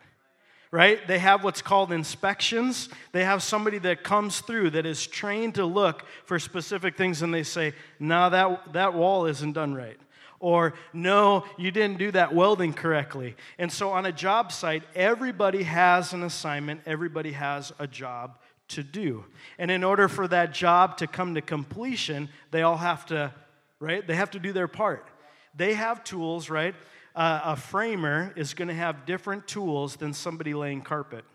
right? 0.74 1.08
They 1.08 1.20
have 1.20 1.44
what's 1.44 1.62
called 1.62 1.92
inspections. 1.92 2.89
They 3.12 3.24
have 3.24 3.44
somebody 3.44 3.77
that 3.77 4.03
comes 4.03 4.39
through 4.39 4.72
that 4.72 4.88
is 4.88 5.06
trained 5.06 5.53
to 5.56 5.65
look 5.65 6.03
for 6.25 6.39
specific 6.39 6.98
things 6.98 7.22
and 7.22 7.32
they 7.32 7.44
say, 7.44 7.74
no, 8.00 8.32
that, 8.32 8.74
that 8.74 8.96
wall 8.96 9.27
isn't 9.27 9.53
done 9.53 9.75
right. 9.75 10.00
Or, 10.39 10.74
no, 10.92 11.46
you 11.60 11.70
didn't 11.70 12.00
do 12.00 12.10
that 12.13 12.34
welding 12.34 12.74
correctly. 12.74 13.36
And 13.60 13.72
so 13.72 13.92
on 13.92 14.08
a 14.08 14.12
job 14.12 14.51
site, 14.51 14.82
everybody 14.96 15.62
has 15.62 16.12
an 16.12 16.24
assignment, 16.24 16.82
everybody 16.88 17.34
has 17.34 17.72
a 17.77 17.86
job 17.86 18.39
to 18.70 18.82
do. 18.82 19.25
And 19.60 19.70
in 19.70 19.84
order 19.84 20.08
for 20.08 20.27
that 20.30 20.56
job 20.56 20.98
to 20.98 21.06
come 21.06 21.36
to 21.36 21.42
completion, 21.42 22.30
they 22.50 22.63
all 22.63 22.77
have 22.77 23.06
to, 23.06 23.32
right? 23.80 24.06
They 24.08 24.15
have 24.15 24.32
to 24.32 24.39
do 24.39 24.51
their 24.51 24.68
part. 24.68 25.08
They 25.56 25.75
have 25.75 26.03
tools, 26.03 26.50
right? 26.50 26.74
Uh, 27.15 27.41
a 27.43 27.55
framer 27.55 28.34
is 28.36 28.53
going 28.53 28.67
to 28.67 28.74
have 28.74 29.05
different 29.05 29.48
tools 29.48 29.96
than 29.96 30.13
somebody 30.13 30.53
laying 30.53 30.82
carpet. 30.82 31.25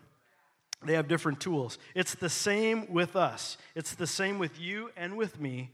They 0.83 0.93
have 0.93 1.07
different 1.07 1.39
tools. 1.39 1.77
It's 1.93 2.15
the 2.15 2.29
same 2.29 2.91
with 2.91 3.15
us, 3.15 3.57
it's 3.75 3.95
the 3.95 4.07
same 4.07 4.39
with 4.39 4.59
you 4.59 4.91
and 4.95 5.17
with 5.17 5.39
me. 5.39 5.71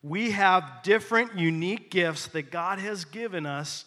We 0.00 0.30
have 0.30 0.82
different, 0.84 1.36
unique 1.36 1.90
gifts 1.90 2.28
that 2.28 2.52
God 2.52 2.78
has 2.78 3.04
given 3.04 3.46
us, 3.46 3.84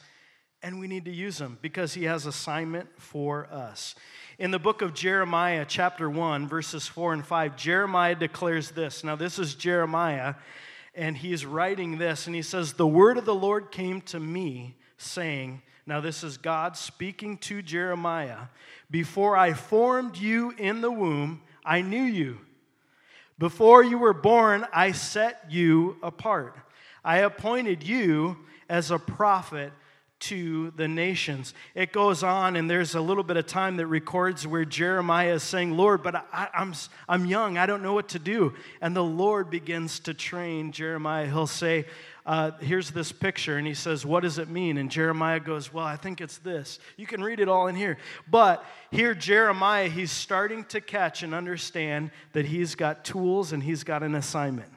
and 0.62 0.78
we 0.78 0.88
need 0.88 1.06
to 1.06 1.12
use 1.12 1.38
them 1.38 1.58
because 1.62 1.94
He 1.94 2.04
has 2.04 2.25
assignment 2.25 2.90
for 2.98 3.48
us. 3.48 3.96
In 4.38 4.51
the 4.51 4.60
book 4.60 4.82
of 4.82 4.94
Jeremiah, 4.94 5.66
chapter 5.66 6.10
1, 6.10 6.48
verses 6.48 6.88
4 6.88 7.13
and 7.13 7.25
5, 7.25 7.56
Jeremiah 7.56 8.16
declares 8.16 8.72
this. 8.72 9.04
Now, 9.04 9.16
this 9.16 9.40
is 9.40 9.56
Jeremiah, 9.56 10.36
and 10.96 11.16
he's 11.16 11.46
writing 11.46 11.98
this, 11.98 12.28
and 12.28 12.36
he 12.36 12.42
says, 12.42 12.74
The 12.74 12.88
word 12.88 13.18
of 13.18 13.25
the 13.25 13.36
Lord 13.36 13.72
came 13.72 14.01
to 14.01 14.20
me 14.20 14.75
saying, 15.01 15.62
Now, 15.86 16.00
this 16.00 16.24
is 16.24 16.38
God 16.38 16.77
speaking 16.77 17.38
to 17.39 17.62
Jeremiah. 17.62 18.48
Before 18.89 19.36
I 19.36 19.53
formed 19.53 20.17
you 20.17 20.53
in 20.58 20.81
the 20.81 20.91
womb, 20.91 21.41
I 21.65 21.81
knew 21.81 22.03
you. 22.03 22.39
Before 23.38 23.84
you 23.84 23.98
were 23.98 24.13
born, 24.13 24.65
I 24.72 24.91
set 24.91 25.46
you 25.50 25.98
apart. 26.03 26.55
I 27.03 27.20
appointed 27.20 27.84
you 27.84 28.38
as 28.70 28.91
a 28.91 29.00
prophet 29.00 29.74
to 30.22 30.72
the 30.72 30.88
nations. 30.88 31.54
It 31.75 31.92
goes 31.92 32.24
on, 32.24 32.56
and 32.56 32.70
there's 32.70 32.96
a 32.96 33.01
little 33.01 33.24
bit 33.24 33.38
of 33.38 33.48
time 33.48 33.78
that 33.78 33.88
records 33.88 34.46
where 34.46 34.66
Jeremiah 34.66 35.34
is 35.34 35.44
saying, 35.44 35.75
Lord, 35.75 36.04
but 36.04 36.16
I, 36.16 36.44
am 36.54 36.72
I'm, 36.72 36.74
I'm 37.10 37.25
young, 37.25 37.58
I 37.58 37.66
don't 37.66 37.84
know 37.84 37.94
what 37.94 38.10
to 38.10 38.20
do. 38.20 38.54
And 38.82 38.96
the 38.96 39.04
Lord 39.04 39.50
begins 39.50 40.00
to 40.01 40.13
train 40.13 40.72
Jeremiah. 40.72 41.25
He'll 41.25 41.48
say, 41.48 41.86
uh, 42.25 42.51
Here's 42.60 42.92
this 42.92 43.12
picture, 43.12 43.58
and 43.58 43.66
he 43.66 43.74
says, 43.74 44.06
What 44.06 44.22
does 44.22 44.38
it 44.38 44.48
mean? 44.48 44.78
And 44.78 44.92
Jeremiah 44.92 45.40
goes, 45.40 45.74
Well, 45.74 45.86
I 45.86 45.96
think 45.96 46.22
it's 46.22 46.38
this. 46.38 46.80
You 46.98 47.08
can 47.08 47.24
read 47.24 47.40
it 47.40 47.50
all 47.50 47.68
in 47.68 47.75
here. 47.75 47.98
But 48.30 48.63
here, 48.92 49.16
Jeremiah, 49.16 49.90
he's 49.90 50.12
starting 50.12 50.66
to 50.66 50.82
catch 50.82 51.24
and 51.24 51.34
understand 51.34 52.12
that 52.34 52.46
he's 52.46 52.75
got 52.75 53.04
tools 53.04 53.54
and 53.54 53.63
he's 53.63 53.84
got 53.84 54.04
an 54.04 54.16
assignment. 54.16 54.72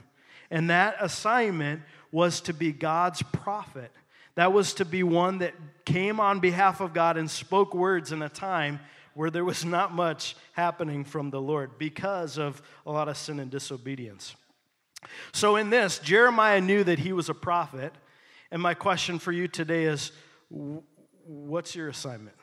And 0.50 0.70
that 0.70 0.96
assignment 1.00 1.82
was 2.10 2.40
to 2.42 2.54
be 2.54 2.72
God's 2.72 3.22
prophet 3.22 3.90
that 4.36 4.52
was 4.52 4.74
to 4.74 4.84
be 4.84 5.02
one 5.02 5.38
that 5.38 5.54
came 5.84 6.18
on 6.18 6.40
behalf 6.40 6.80
of 6.80 6.92
God 6.92 7.16
and 7.16 7.30
spoke 7.30 7.74
words 7.74 8.12
in 8.12 8.22
a 8.22 8.28
time 8.28 8.80
where 9.14 9.30
there 9.30 9.44
was 9.44 9.64
not 9.64 9.94
much 9.94 10.36
happening 10.52 11.04
from 11.04 11.30
the 11.30 11.40
Lord 11.40 11.78
because 11.78 12.36
of 12.36 12.60
a 12.84 12.90
lot 12.90 13.08
of 13.08 13.16
sin 13.16 13.38
and 13.38 13.50
disobedience. 13.50 14.34
So, 15.32 15.56
in 15.56 15.70
this, 15.70 15.98
Jeremiah 15.98 16.60
knew 16.60 16.82
that 16.84 16.98
he 16.98 17.12
was 17.12 17.28
a 17.28 17.34
prophet. 17.34 17.92
And 18.50 18.60
my 18.60 18.74
question 18.74 19.18
for 19.18 19.32
you 19.32 19.48
today 19.48 19.84
is 19.84 20.12
what's 20.48 21.74
your 21.74 21.88
assignment? 21.88 22.36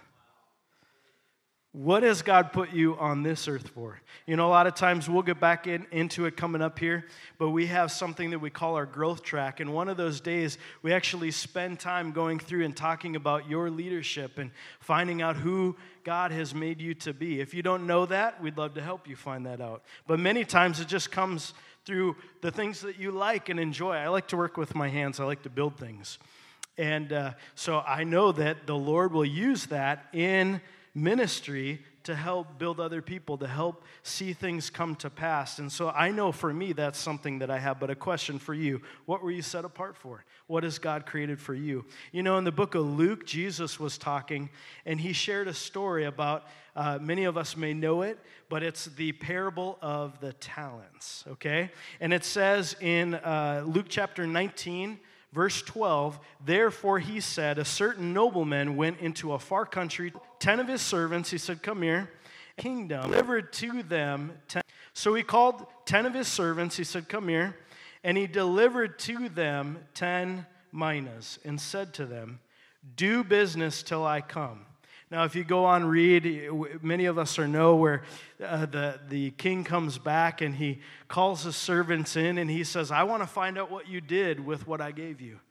What 1.73 2.03
has 2.03 2.21
God 2.21 2.51
put 2.51 2.73
you 2.73 2.97
on 2.97 3.23
this 3.23 3.47
earth 3.47 3.69
for? 3.69 4.01
You 4.25 4.35
know, 4.35 4.45
a 4.45 4.49
lot 4.49 4.67
of 4.67 4.75
times 4.75 5.09
we'll 5.09 5.21
get 5.21 5.39
back 5.39 5.67
in, 5.67 5.87
into 5.91 6.25
it 6.25 6.35
coming 6.35 6.61
up 6.61 6.77
here, 6.77 7.05
but 7.37 7.51
we 7.51 7.67
have 7.67 7.93
something 7.93 8.31
that 8.31 8.39
we 8.39 8.49
call 8.49 8.75
our 8.75 8.85
growth 8.85 9.23
track. 9.23 9.61
And 9.61 9.73
one 9.73 9.87
of 9.87 9.95
those 9.95 10.19
days, 10.19 10.57
we 10.81 10.91
actually 10.91 11.31
spend 11.31 11.79
time 11.79 12.11
going 12.11 12.39
through 12.39 12.65
and 12.65 12.75
talking 12.75 13.15
about 13.15 13.49
your 13.49 13.69
leadership 13.69 14.37
and 14.37 14.51
finding 14.81 15.21
out 15.21 15.37
who 15.37 15.77
God 16.03 16.33
has 16.33 16.53
made 16.53 16.81
you 16.81 16.93
to 16.95 17.13
be. 17.13 17.39
If 17.39 17.53
you 17.53 17.63
don't 17.63 17.87
know 17.87 18.05
that, 18.05 18.43
we'd 18.43 18.57
love 18.57 18.73
to 18.73 18.81
help 18.81 19.07
you 19.07 19.15
find 19.15 19.45
that 19.45 19.61
out. 19.61 19.83
But 20.07 20.19
many 20.19 20.43
times 20.43 20.81
it 20.81 20.89
just 20.89 21.09
comes 21.09 21.53
through 21.85 22.17
the 22.41 22.51
things 22.51 22.81
that 22.81 22.99
you 22.99 23.11
like 23.11 23.47
and 23.47 23.57
enjoy. 23.57 23.93
I 23.93 24.09
like 24.09 24.27
to 24.27 24.37
work 24.37 24.57
with 24.57 24.75
my 24.75 24.89
hands, 24.89 25.21
I 25.21 25.23
like 25.23 25.43
to 25.43 25.49
build 25.49 25.77
things. 25.77 26.19
And 26.77 27.13
uh, 27.13 27.31
so 27.55 27.79
I 27.79 28.03
know 28.03 28.33
that 28.33 28.67
the 28.67 28.75
Lord 28.75 29.13
will 29.13 29.25
use 29.25 29.67
that 29.67 30.07
in 30.11 30.59
ministry 30.93 31.81
to 32.03 32.15
help 32.15 32.57
build 32.57 32.79
other 32.79 33.01
people, 33.01 33.37
to 33.37 33.47
help 33.47 33.83
see 34.03 34.33
things 34.33 34.69
come 34.69 34.95
to 34.95 35.09
pass. 35.09 35.59
And 35.59 35.71
so 35.71 35.89
I 35.89 36.11
know 36.11 36.31
for 36.31 36.51
me 36.51 36.73
that's 36.73 36.97
something 36.99 37.39
that 37.39 37.51
I 37.51 37.59
have, 37.59 37.79
but 37.79 37.89
a 37.89 37.95
question 37.95 38.39
for 38.39 38.53
you 38.53 38.81
what 39.05 39.21
were 39.21 39.31
you 39.31 39.41
set 39.41 39.65
apart 39.65 39.95
for? 39.95 40.25
What 40.47 40.63
has 40.63 40.79
God 40.79 41.05
created 41.05 41.39
for 41.39 41.53
you? 41.53 41.85
You 42.11 42.23
know, 42.23 42.37
in 42.37 42.43
the 42.43 42.51
book 42.51 42.75
of 42.75 42.85
Luke, 42.85 43.25
Jesus 43.25 43.79
was 43.79 43.97
talking 43.97 44.49
and 44.85 44.99
he 44.99 45.13
shared 45.13 45.47
a 45.47 45.53
story 45.53 46.05
about, 46.05 46.45
uh, 46.75 46.97
many 46.99 47.25
of 47.25 47.37
us 47.37 47.55
may 47.55 47.73
know 47.73 48.01
it, 48.01 48.19
but 48.49 48.63
it's 48.63 48.85
the 48.85 49.11
parable 49.13 49.77
of 49.81 50.19
the 50.19 50.33
talents, 50.33 51.23
okay? 51.27 51.71
And 51.99 52.13
it 52.13 52.25
says 52.25 52.75
in 52.81 53.15
uh, 53.15 53.63
Luke 53.65 53.85
chapter 53.87 54.25
19, 54.25 54.99
Verse 55.33 55.61
12, 55.61 56.19
therefore 56.43 56.99
he 56.99 57.21
said, 57.21 57.57
A 57.57 57.65
certain 57.65 58.13
nobleman 58.13 58.75
went 58.75 58.99
into 58.99 59.31
a 59.31 59.39
far 59.39 59.65
country, 59.65 60.13
ten 60.39 60.59
of 60.59 60.67
his 60.67 60.81
servants, 60.81 61.31
he 61.31 61.37
said, 61.37 61.63
Come 61.63 61.81
here, 61.81 62.11
kingdom, 62.57 63.09
delivered 63.09 63.53
to 63.53 63.81
them 63.83 64.33
ten. 64.49 64.63
So 64.93 65.13
he 65.13 65.23
called 65.23 65.65
ten 65.85 66.05
of 66.05 66.13
his 66.13 66.27
servants, 66.27 66.75
he 66.75 66.83
said, 66.83 67.07
Come 67.07 67.29
here, 67.29 67.55
and 68.03 68.17
he 68.17 68.27
delivered 68.27 68.99
to 68.99 69.29
them 69.29 69.79
ten 69.93 70.45
minas 70.73 71.39
and 71.45 71.61
said 71.61 71.93
to 71.93 72.05
them, 72.05 72.41
Do 72.95 73.23
business 73.23 73.83
till 73.83 74.05
I 74.05 74.19
come. 74.19 74.65
Now, 75.11 75.25
if 75.25 75.35
you 75.35 75.43
go 75.43 75.65
on 75.65 75.83
read, 75.83 76.49
many 76.81 77.03
of 77.03 77.17
us 77.17 77.37
are 77.37 77.45
know 77.45 77.75
where 77.75 78.03
uh, 78.41 78.65
the, 78.65 78.97
the 79.09 79.31
king 79.31 79.65
comes 79.65 79.97
back 79.97 80.39
and 80.39 80.55
he 80.55 80.79
calls 81.09 81.43
his 81.43 81.57
servants 81.57 82.15
in 82.15 82.37
and 82.37 82.49
he 82.49 82.63
says, 82.63 82.91
I 82.91 83.03
want 83.03 83.21
to 83.21 83.27
find 83.27 83.57
out 83.57 83.69
what 83.69 83.89
you 83.89 83.99
did 83.99 84.39
with 84.39 84.65
what 84.67 84.79
I 84.79 84.91
gave 84.91 85.19
you. 85.19 85.41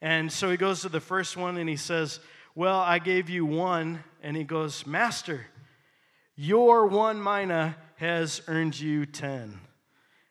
And 0.00 0.30
so 0.30 0.48
he 0.48 0.56
goes 0.56 0.82
to 0.82 0.88
the 0.88 1.00
first 1.00 1.36
one 1.36 1.56
and 1.56 1.68
he 1.68 1.74
says, 1.74 2.20
Well, 2.54 2.78
I 2.78 3.00
gave 3.00 3.28
you 3.28 3.44
one. 3.44 4.04
And 4.22 4.36
he 4.36 4.44
goes, 4.44 4.86
Master, 4.86 5.44
your 6.36 6.86
one 6.86 7.20
mina 7.20 7.76
has 7.96 8.42
earned 8.46 8.78
you 8.78 9.06
ten. 9.06 9.58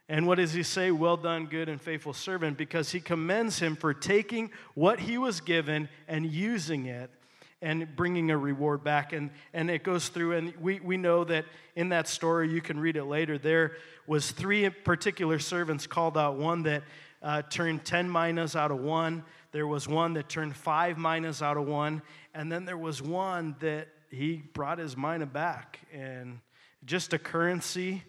And 0.08 0.26
what 0.26 0.38
does 0.38 0.54
he 0.54 0.64
say? 0.64 0.90
Well 0.90 1.18
done, 1.18 1.48
good 1.48 1.68
and 1.68 1.82
faithful 1.82 2.14
servant, 2.14 2.58
because 2.58 2.94
he 2.94 3.02
commends 3.02 3.60
him 3.60 3.76
for 3.76 3.94
taking 3.94 4.52
what 4.74 5.02
he 5.02 5.18
was 5.18 5.42
given 5.42 5.90
and 6.08 6.26
using 6.26 6.86
it 6.86 7.12
and 7.62 7.96
bringing 7.96 8.32
a 8.32 8.38
reward 8.38 8.84
back. 8.84 9.13
And, 9.13 9.30
and 9.54 9.70
it 9.70 9.84
goes 9.84 10.10
through, 10.10 10.34
and 10.34 10.56
we, 10.58 10.80
we 10.80 10.98
know 10.98 11.24
that 11.25 11.46
in 11.75 11.89
that 11.89 12.08
story, 12.08 12.50
you 12.50 12.62
can 12.62 12.80
read 12.80 12.96
it 12.96 13.06
later, 13.06 13.38
there 13.38 13.74
was 14.08 14.32
three 14.32 14.70
particular 14.70 15.39
servants 15.39 15.86
called 15.86 16.18
out. 16.18 16.36
One 16.36 16.63
that 16.63 16.84
uh, 17.22 17.42
turned 17.44 17.84
10 17.84 18.10
minas 18.10 18.56
out 18.56 18.72
of 18.72 18.80
one. 18.80 19.24
There 19.51 19.68
was 19.68 19.88
one 19.88 20.13
that 20.13 20.30
turned 20.30 20.56
five 20.56 20.98
minas 20.98 21.42
out 21.42 21.58
of 21.58 21.68
one. 21.68 22.01
And 22.34 22.51
then 22.51 22.66
there 22.66 22.78
was 22.78 23.01
one 23.01 23.56
that 23.60 23.89
he 24.10 24.38
brought 24.54 24.80
his 24.80 24.96
mina 24.96 25.25
back 25.25 25.80
and 25.94 26.39
just 26.86 27.13
a 27.13 27.20
currency. 27.20 28.04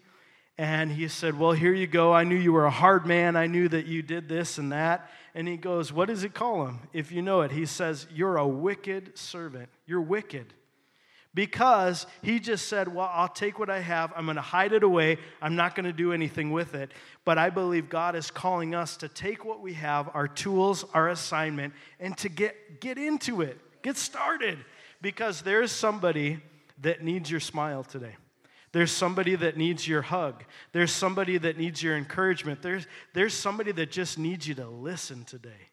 And 0.57 0.91
he 0.91 1.07
said, 1.07 1.37
Well, 1.37 1.51
here 1.51 1.73
you 1.73 1.87
go. 1.87 2.13
I 2.13 2.23
knew 2.23 2.35
you 2.35 2.53
were 2.53 2.65
a 2.65 2.71
hard 2.71 3.05
man. 3.05 3.35
I 3.35 3.47
knew 3.47 3.67
that 3.69 3.85
you 3.85 4.01
did 4.01 4.29
this 4.29 4.57
and 4.57 4.71
that 4.71 5.09
and 5.33 5.47
he 5.47 5.57
goes, 5.57 5.93
What 5.93 6.07
does 6.07 6.21
he 6.21 6.29
call 6.29 6.65
him? 6.65 6.79
If 6.93 7.11
you 7.11 7.21
know 7.21 7.41
it, 7.41 7.51
he 7.51 7.65
says, 7.65 8.07
You're 8.13 8.37
a 8.37 8.47
wicked 8.47 9.17
servant. 9.17 9.69
You're 9.85 10.01
wicked. 10.01 10.53
Because 11.33 12.07
he 12.21 12.39
just 12.41 12.67
said, 12.67 12.93
Well, 12.93 13.09
I'll 13.11 13.29
take 13.29 13.57
what 13.57 13.69
I 13.69 13.79
have, 13.79 14.11
I'm 14.15 14.25
going 14.25 14.35
to 14.35 14.41
hide 14.41 14.73
it 14.73 14.83
away, 14.83 15.17
I'm 15.41 15.55
not 15.55 15.75
going 15.75 15.85
to 15.85 15.93
do 15.93 16.11
anything 16.11 16.51
with 16.51 16.75
it. 16.75 16.91
But 17.23 17.37
I 17.37 17.49
believe 17.49 17.89
God 17.89 18.15
is 18.15 18.29
calling 18.29 18.75
us 18.75 18.97
to 18.97 19.07
take 19.07 19.45
what 19.45 19.61
we 19.61 19.73
have, 19.73 20.09
our 20.13 20.27
tools, 20.27 20.83
our 20.93 21.09
assignment, 21.09 21.73
and 21.99 22.17
to 22.17 22.29
get, 22.29 22.81
get 22.81 22.97
into 22.97 23.41
it, 23.41 23.59
get 23.81 23.97
started. 23.97 24.59
Because 25.01 25.41
there's 25.41 25.71
somebody 25.71 26.41
that 26.81 27.03
needs 27.03 27.31
your 27.31 27.39
smile 27.39 27.83
today. 27.83 28.15
There's 28.73 28.91
somebody 28.91 29.35
that 29.35 29.57
needs 29.57 29.87
your 29.87 30.01
hug. 30.01 30.43
There's 30.71 30.91
somebody 30.91 31.37
that 31.37 31.57
needs 31.57 31.83
your 31.83 31.97
encouragement. 31.97 32.61
There's, 32.61 32.87
there's 33.13 33.33
somebody 33.33 33.71
that 33.73 33.91
just 33.91 34.17
needs 34.17 34.47
you 34.47 34.55
to 34.55 34.67
listen 34.67 35.25
today. 35.25 35.69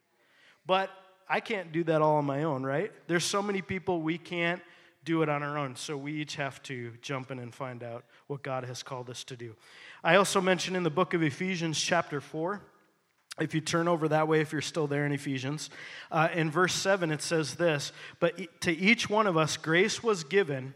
But 0.67 0.91
I 1.29 1.41
can't 1.41 1.71
do 1.71 1.85
that 1.85 2.03
all 2.03 2.17
on 2.17 2.25
my 2.25 2.43
own, 2.43 2.65
right? 2.65 2.91
There's 3.07 3.25
so 3.25 3.43
many 3.43 3.63
people 3.63 4.03
we 4.03 4.19
can't 4.19 4.61
do 5.05 5.23
it 5.23 5.29
on 5.29 5.43
our 5.43 5.57
own. 5.57 5.77
So 5.77 5.97
we 5.97 6.13
each 6.13 6.37
have 6.37 6.63
to 6.65 6.93
jump 7.01 7.31
in 7.31 7.39
and 7.39 7.55
find 7.55 7.83
out 7.83 8.05
what 8.27 8.43
God 8.43 8.65
has 8.65 8.83
called 8.83 9.09
us 9.11 9.25
to 9.25 9.37
do. 9.37 9.55
I 10.03 10.17
also 10.17 10.41
mentioned 10.41 10.77
in 10.77 10.83
the 10.83 10.91
book 10.91 11.15
of 11.15 11.23
Ephesians, 11.23 11.81
chapter 11.81 12.21
4, 12.21 12.61
if 13.41 13.55
you 13.55 13.61
turn 13.61 13.87
over 13.87 14.09
that 14.09 14.27
way, 14.27 14.41
if 14.41 14.53
you're 14.53 14.61
still 14.61 14.89
there 14.89 15.07
in 15.07 15.13
Ephesians, 15.13 15.71
uh, 16.11 16.29
in 16.35 16.51
verse 16.51 16.75
7, 16.75 17.13
it 17.13 17.23
says 17.23 17.55
this 17.55 17.93
But 18.19 18.61
to 18.63 18.73
each 18.73 19.09
one 19.09 19.29
of 19.29 19.37
us, 19.37 19.57
grace 19.57 20.03
was 20.03 20.25
given 20.25 20.75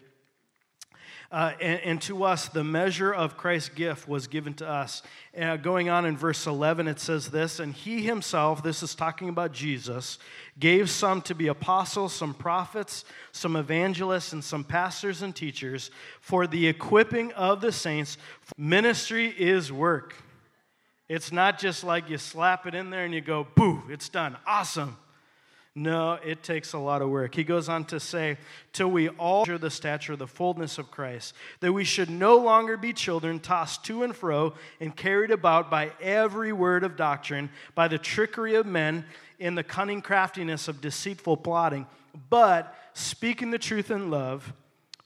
uh, 1.32 1.54
and, 1.62 1.80
and, 1.80 2.02
to 2.02 2.24
us, 2.24 2.48
the 2.48 2.62
measure 2.62 3.10
of 3.10 3.38
Christ's 3.38 3.70
gift 3.70 4.06
was 4.06 4.26
given 4.26 4.52
to 4.54 4.68
us. 4.68 5.02
Uh, 5.34 5.56
going 5.56 5.88
on 5.88 6.04
in 6.04 6.14
verse 6.14 6.46
11, 6.46 6.86
it 6.86 7.00
says 7.00 7.30
this 7.30 7.58
And 7.58 7.72
he 7.72 8.02
himself, 8.02 8.62
this 8.62 8.82
is 8.82 8.94
talking 8.94 9.30
about 9.30 9.52
Jesus, 9.52 10.18
gave 10.58 10.90
some 10.90 11.22
to 11.22 11.34
be 11.34 11.46
apostles, 11.46 12.12
some 12.12 12.34
prophets, 12.34 13.06
some 13.32 13.56
evangelists, 13.56 14.34
and 14.34 14.44
some 14.44 14.62
pastors 14.62 15.22
and 15.22 15.34
teachers 15.34 15.90
for 16.20 16.46
the 16.46 16.66
equipping 16.66 17.32
of 17.32 17.62
the 17.62 17.72
saints. 17.72 18.18
Ministry 18.58 19.28
is 19.28 19.72
work. 19.72 20.14
It's 21.08 21.32
not 21.32 21.58
just 21.58 21.82
like 21.82 22.10
you 22.10 22.18
slap 22.18 22.66
it 22.66 22.74
in 22.74 22.90
there 22.90 23.06
and 23.06 23.14
you 23.14 23.22
go, 23.22 23.46
boo, 23.54 23.82
it's 23.88 24.10
done. 24.10 24.36
Awesome. 24.46 24.98
No, 25.74 26.18
it 26.22 26.42
takes 26.42 26.74
a 26.74 26.78
lot 26.78 27.00
of 27.00 27.08
work. 27.08 27.34
He 27.34 27.44
goes 27.44 27.70
on 27.70 27.86
to 27.86 27.98
say, 27.98 28.36
till 28.74 28.90
we 28.90 29.08
all 29.08 29.46
share 29.46 29.56
the 29.56 29.70
stature, 29.70 30.12
of 30.12 30.18
the 30.18 30.26
fullness 30.26 30.76
of 30.76 30.90
Christ, 30.90 31.34
that 31.60 31.72
we 31.72 31.82
should 31.84 32.10
no 32.10 32.36
longer 32.36 32.76
be 32.76 32.92
children 32.92 33.40
tossed 33.40 33.82
to 33.86 34.02
and 34.02 34.14
fro 34.14 34.52
and 34.80 34.94
carried 34.94 35.30
about 35.30 35.70
by 35.70 35.92
every 35.98 36.52
word 36.52 36.84
of 36.84 36.96
doctrine, 36.96 37.48
by 37.74 37.88
the 37.88 37.96
trickery 37.96 38.54
of 38.54 38.66
men, 38.66 39.06
in 39.38 39.54
the 39.54 39.64
cunning 39.64 40.02
craftiness 40.02 40.68
of 40.68 40.80
deceitful 40.80 41.38
plotting, 41.38 41.86
but 42.30 42.74
speaking 42.92 43.50
the 43.50 43.58
truth 43.58 43.90
in 43.90 44.10
love, 44.10 44.52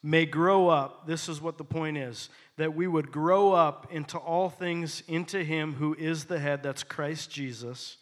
may 0.03 0.27
grow 0.27 0.69
up. 0.69 1.07
This 1.07 1.29
is 1.29 1.41
what 1.41 1.59
the 1.59 1.65
point 1.65 1.97
is 1.97 2.29
that 2.59 2.75
we 2.75 2.87
would 2.87 3.13
grow 3.13 3.53
up 3.53 3.87
into 3.91 4.19
all 4.19 4.49
things 4.49 5.03
into 5.09 5.45
Him 5.45 5.75
who 5.75 5.95
is 5.95 6.25
the 6.25 6.39
head, 6.39 6.63
that's 6.63 6.83
Christ 6.83 7.31
Jesus. 7.31 7.99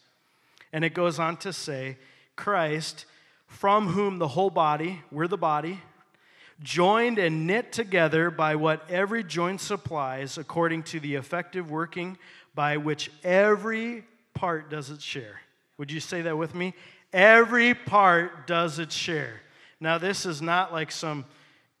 And 0.71 0.83
it 0.85 0.93
goes 0.93 1.19
on 1.19 1.37
to 1.37 1.51
say, 1.51 1.97
Christ, 2.35 3.05
from 3.47 3.87
whom 3.87 4.19
the 4.19 4.27
whole 4.29 4.49
body, 4.49 5.01
we're 5.11 5.27
the 5.27 5.37
body, 5.37 5.81
joined 6.61 7.19
and 7.19 7.47
knit 7.47 7.71
together 7.71 8.31
by 8.31 8.55
what 8.55 8.89
every 8.89 9.23
joint 9.23 9.61
supplies, 9.61 10.37
according 10.37 10.83
to 10.83 10.99
the 10.99 11.15
effective 11.15 11.69
working 11.69 12.17
by 12.53 12.77
which 12.77 13.11
every 13.23 14.03
part 14.33 14.69
does 14.69 14.89
its 14.89 15.03
share. 15.03 15.41
Would 15.77 15.91
you 15.91 15.99
say 15.99 16.21
that 16.21 16.37
with 16.37 16.55
me? 16.55 16.73
Every 17.11 17.73
part 17.73 18.47
does 18.47 18.79
its 18.79 18.95
share. 18.95 19.41
Now, 19.79 19.97
this 19.97 20.25
is 20.25 20.41
not 20.41 20.71
like 20.71 20.91
some 20.91 21.25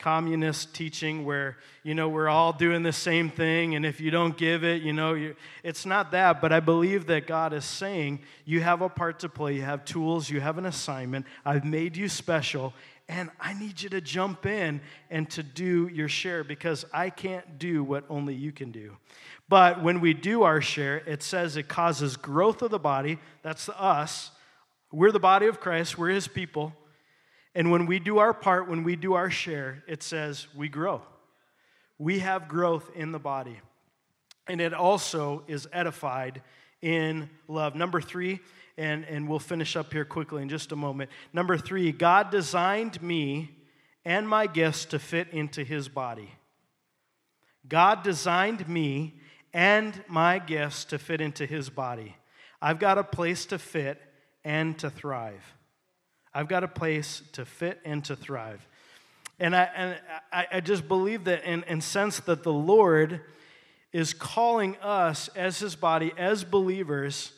communist 0.05 0.71
teaching 0.75 1.25
where 1.25 1.57
you 1.81 1.95
know 1.95 2.07
we're 2.07 2.29
all 2.29 2.53
doing 2.53 2.83
the 2.83 2.93
same 2.93 3.27
thing 3.27 3.73
and 3.73 3.83
if 3.83 3.99
you 3.99 4.11
don't 4.11 4.37
give 4.37 4.63
it 4.63 4.83
you 4.83 4.93
know 4.93 5.33
it's 5.63 5.83
not 5.83 6.11
that 6.11 6.39
but 6.39 6.53
i 6.53 6.59
believe 6.59 7.07
that 7.07 7.25
god 7.25 7.53
is 7.53 7.65
saying 7.65 8.19
you 8.45 8.61
have 8.61 8.83
a 8.83 8.87
part 8.87 9.17
to 9.17 9.27
play 9.27 9.55
you 9.55 9.63
have 9.63 9.83
tools 9.83 10.29
you 10.29 10.39
have 10.39 10.59
an 10.59 10.67
assignment 10.67 11.25
i've 11.43 11.65
made 11.65 11.97
you 11.97 12.07
special 12.07 12.71
and 13.07 13.29
I 13.39 13.53
need 13.53 13.83
you 13.83 13.89
to 13.89 14.01
jump 14.01 14.47
in 14.47 14.81
and 15.11 15.29
to 15.31 15.43
do 15.43 15.87
your 15.93 16.07
share 16.07 16.43
because 16.43 16.85
I 16.91 17.11
can't 17.11 17.59
do 17.59 17.83
what 17.83 18.03
only 18.09 18.33
you 18.33 18.51
can 18.51 18.71
do. 18.71 18.97
But 19.47 19.83
when 19.83 20.01
we 20.01 20.15
do 20.15 20.41
our 20.41 20.59
share, 20.59 20.97
it 21.05 21.21
says 21.21 21.55
it 21.55 21.67
causes 21.67 22.17
growth 22.17 22.63
of 22.63 22.71
the 22.71 22.79
body. 22.79 23.19
That's 23.43 23.69
us. 23.69 24.31
We're 24.91 25.11
the 25.11 25.19
body 25.19 25.45
of 25.45 25.59
Christ, 25.59 25.99
we're 25.99 26.09
his 26.09 26.27
people. 26.27 26.73
And 27.55 27.71
when 27.71 27.85
we 27.85 27.99
do 27.99 28.17
our 28.17 28.33
part, 28.33 28.69
when 28.69 28.83
we 28.83 28.97
do 28.97 29.13
our 29.13 29.31
share, 29.31 29.83
it 29.87 30.03
says 30.03 30.47
we 30.53 30.67
grow. 30.67 31.01
We 31.97 32.19
have 32.19 32.49
growth 32.49 32.91
in 32.93 33.13
the 33.13 33.19
body. 33.19 33.59
And 34.47 34.59
it 34.59 34.73
also 34.73 35.43
is 35.47 35.67
edified 35.71 36.41
in 36.81 37.29
love. 37.47 37.73
Number 37.73 38.01
three, 38.01 38.41
and, 38.77 39.05
and 39.05 39.27
we'll 39.29 39.39
finish 39.39 39.77
up 39.77 39.93
here 39.93 40.03
quickly 40.03 40.41
in 40.41 40.49
just 40.49 40.73
a 40.73 40.75
moment. 40.75 41.09
Number 41.31 41.57
three, 41.57 41.93
God 41.93 42.29
designed 42.29 43.01
me 43.01 43.51
and 44.03 44.27
my 44.27 44.47
gifts 44.47 44.85
to 44.85 44.99
fit 44.99 45.29
into 45.31 45.63
his 45.63 45.87
body. 45.87 46.29
God 47.67 48.03
designed 48.03 48.67
me 48.67 49.15
and 49.53 50.03
my 50.07 50.39
gifts 50.39 50.85
to 50.85 50.99
fit 50.99 51.21
into 51.21 51.45
his 51.45 51.69
body. 51.69 52.15
I've 52.61 52.79
got 52.79 52.97
a 52.97 53.03
place 53.03 53.45
to 53.47 53.57
fit 53.57 53.99
and 54.43 54.77
to 54.79 54.89
thrive. 54.89 55.55
I've 56.35 56.47
got 56.47 56.63
a 56.63 56.67
place 56.67 57.23
to 57.31 57.45
fit 57.45 57.79
and 57.83 58.03
to 58.05 58.15
thrive. 58.15 58.67
And 59.39 59.55
I, 59.55 59.63
and 59.75 59.99
I, 60.31 60.47
I 60.51 60.59
just 60.59 60.87
believe 60.87 61.23
that 61.23 61.43
and, 61.45 61.63
and 61.67 61.83
sense 61.83 62.19
that 62.21 62.43
the 62.43 62.53
Lord 62.53 63.21
is 63.91 64.13
calling 64.13 64.75
us 64.77 65.29
as 65.29 65.59
his 65.59 65.75
body, 65.75 66.11
as 66.17 66.43
believers, 66.43 67.31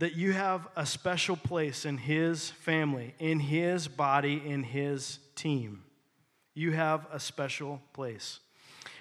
that 0.00 0.14
you 0.14 0.32
have 0.32 0.66
a 0.76 0.86
special 0.86 1.36
place 1.36 1.84
in 1.84 1.98
His 1.98 2.50
family, 2.50 3.14
in 3.18 3.38
His 3.38 3.86
body, 3.86 4.42
in 4.44 4.62
His 4.62 5.18
team. 5.36 5.82
You 6.54 6.72
have 6.72 7.06
a 7.12 7.20
special 7.20 7.82
place. 7.92 8.40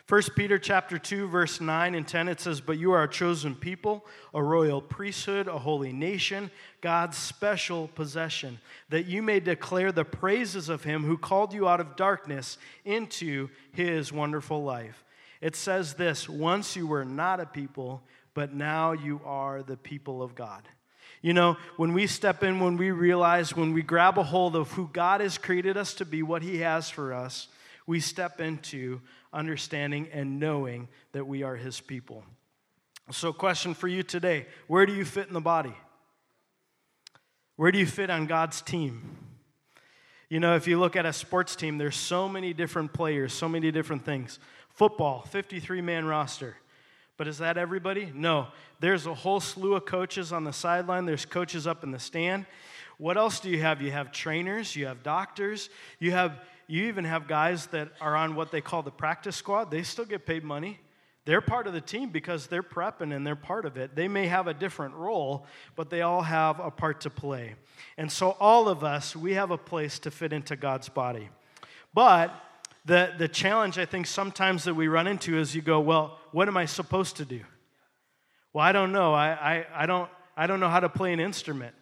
1 0.10 0.24
Peter 0.36 0.58
chapter 0.58 0.98
2 0.98 1.28
verse 1.28 1.62
9 1.62 1.94
and 1.94 2.08
10 2.08 2.30
it 2.30 2.40
says 2.40 2.62
but 2.62 2.80
you 2.80 2.94
are 2.94 3.04
a 3.04 3.08
chosen 3.08 3.54
people 3.54 4.04
a 4.34 4.42
royal 4.42 4.82
priesthood 4.82 5.48
a 5.48 5.60
holy 5.60 5.94
nation 5.94 6.50
God's 6.82 7.16
special 7.16 7.90
possession 7.90 8.58
that 8.90 9.06
you 9.06 9.22
may 9.22 9.40
declare 9.40 9.92
the 9.92 10.04
praises 10.04 10.68
of 10.68 10.84
him 10.84 11.04
who 11.04 11.16
called 11.16 11.54
you 11.54 11.68
out 11.68 11.80
of 11.80 11.96
darkness 11.96 12.58
into 12.86 13.50
his 13.72 14.12
wonderful 14.12 14.64
life. 14.64 15.04
It 15.42 15.56
says 15.56 15.94
this 15.94 16.28
once 16.28 16.76
you 16.76 16.88
were 16.88 17.06
not 17.06 17.40
a 17.40 17.46
people 17.46 18.02
but 18.34 18.52
now 18.52 18.94
you 18.94 19.22
are 19.26 19.62
the 19.62 19.78
people 19.78 20.24
of 20.24 20.34
God. 20.34 20.64
You 21.22 21.34
know, 21.34 21.58
when 21.78 21.94
we 21.94 22.08
step 22.08 22.44
in, 22.44 22.60
when 22.60 22.78
we 22.78 22.90
realize, 22.92 23.56
when 23.56 23.74
we 23.74 23.82
grab 23.84 24.18
a 24.18 24.24
hold 24.24 24.56
of 24.56 24.72
who 24.72 24.90
God 24.92 25.20
has 25.22 25.38
created 25.38 25.76
us 25.76 25.94
to 25.96 26.06
be, 26.06 26.24
what 26.24 26.42
He 26.42 26.60
has 26.60 26.90
for 26.90 27.14
us, 27.14 27.50
we 27.86 28.00
step 28.00 28.40
into 28.40 29.02
understanding 29.34 30.10
and 30.12 30.40
knowing 30.40 30.88
that 31.12 31.28
we 31.28 31.44
are 31.44 31.56
His 31.56 31.80
people. 31.80 32.24
So, 33.12 33.34
question 33.34 33.74
for 33.74 33.88
you 33.88 34.04
today 34.04 34.48
Where 34.68 34.86
do 34.86 34.94
you 34.94 35.06
fit 35.06 35.28
in 35.28 35.34
the 35.34 35.42
body? 35.42 35.74
Where 37.56 37.72
do 37.72 37.80
you 37.80 37.86
fit 37.86 38.10
on 38.10 38.26
God's 38.26 38.62
team? 38.62 39.18
You 40.30 40.40
know, 40.40 40.56
if 40.56 40.68
you 40.68 40.80
look 40.80 40.96
at 40.96 41.06
a 41.06 41.12
sports 41.12 41.56
team, 41.56 41.78
there's 41.78 41.96
so 41.96 42.30
many 42.30 42.54
different 42.54 42.94
players, 42.94 43.34
so 43.34 43.50
many 43.50 43.72
different 43.72 44.06
things. 44.06 44.40
Football, 44.70 45.24
53 45.24 45.82
man 45.82 46.06
roster. 46.06 46.56
But 47.18 47.28
is 47.28 47.40
that 47.40 47.58
everybody? 47.58 48.12
No. 48.14 48.48
There's 48.80 49.08
a 49.08 49.14
whole 49.14 49.42
slew 49.42 49.76
of 49.76 49.86
coaches 49.86 50.32
on 50.32 50.46
the 50.46 50.54
sideline, 50.54 51.06
there's 51.06 51.26
coaches 51.26 51.68
up 51.68 51.84
in 51.84 51.92
the 51.92 52.00
stand. 52.00 52.46
What 52.98 53.18
else 53.18 53.40
do 53.40 53.50
you 53.50 53.62
have? 53.62 53.82
You 53.82 53.92
have 53.92 54.12
trainers, 54.12 54.76
you 54.76 54.86
have 54.86 55.04
doctors, 55.04 55.70
you 56.00 56.12
have 56.12 56.40
you 56.70 56.86
even 56.86 57.04
have 57.04 57.28
guys 57.28 57.66
that 57.68 57.90
are 58.00 58.16
on 58.16 58.36
what 58.36 58.52
they 58.52 58.62
call 58.62 58.84
the 58.84 58.92
practice 58.92 59.36
squad. 59.36 59.72
They 59.72 59.84
still 59.84 60.06
get 60.06 60.26
paid 60.26 60.44
money. 60.44 60.80
They're 61.26 61.42
part 61.42 61.68
of 61.68 61.74
the 61.74 61.82
team 61.82 62.10
because 62.10 62.48
they're 62.48 62.64
prepping 62.64 63.14
and 63.14 63.26
they're 63.26 63.36
part 63.36 63.66
of 63.66 63.76
it. 63.78 63.96
They 63.96 64.08
may 64.08 64.28
have 64.28 64.48
a 64.48 64.54
different 64.54 64.96
role, 64.96 65.46
but 65.76 65.90
they 65.90 66.02
all 66.02 66.22
have 66.22 66.60
a 66.60 66.72
part 66.72 67.02
to 67.02 67.10
play. 67.10 67.56
And 67.98 68.12
so, 68.12 68.38
all 68.40 68.70
of 68.70 68.84
us, 68.84 69.16
we 69.16 69.34
have 69.34 69.52
a 69.52 69.58
place 69.58 70.00
to 70.00 70.12
fit 70.12 70.32
into 70.32 70.56
God's 70.56 70.90
body. 70.90 71.30
But 71.94 72.34
the, 72.86 73.14
the 73.18 73.28
challenge 73.28 73.78
I 73.78 73.86
think 73.86 74.08
sometimes 74.08 74.64
that 74.64 74.74
we 74.74 74.88
run 74.88 75.08
into 75.08 75.38
is 75.38 75.56
you 75.56 75.62
go, 75.62 75.80
well, 75.80 76.20
what 76.32 76.48
am 76.48 76.58
I 76.58 76.66
supposed 76.66 77.18
to 77.18 77.26
do? 77.26 77.42
Well, 78.54 78.66
I 78.66 78.72
don't 78.72 78.92
know. 78.92 79.14
I, 79.14 79.30
I, 79.30 79.66
I, 79.84 79.86
don't, 79.86 80.10
I 80.36 80.48
don't 80.48 80.60
know 80.60 80.70
how 80.70 80.80
to 80.80 80.90
play 80.90 81.14
an 81.14 81.20
instrument. 81.20 81.76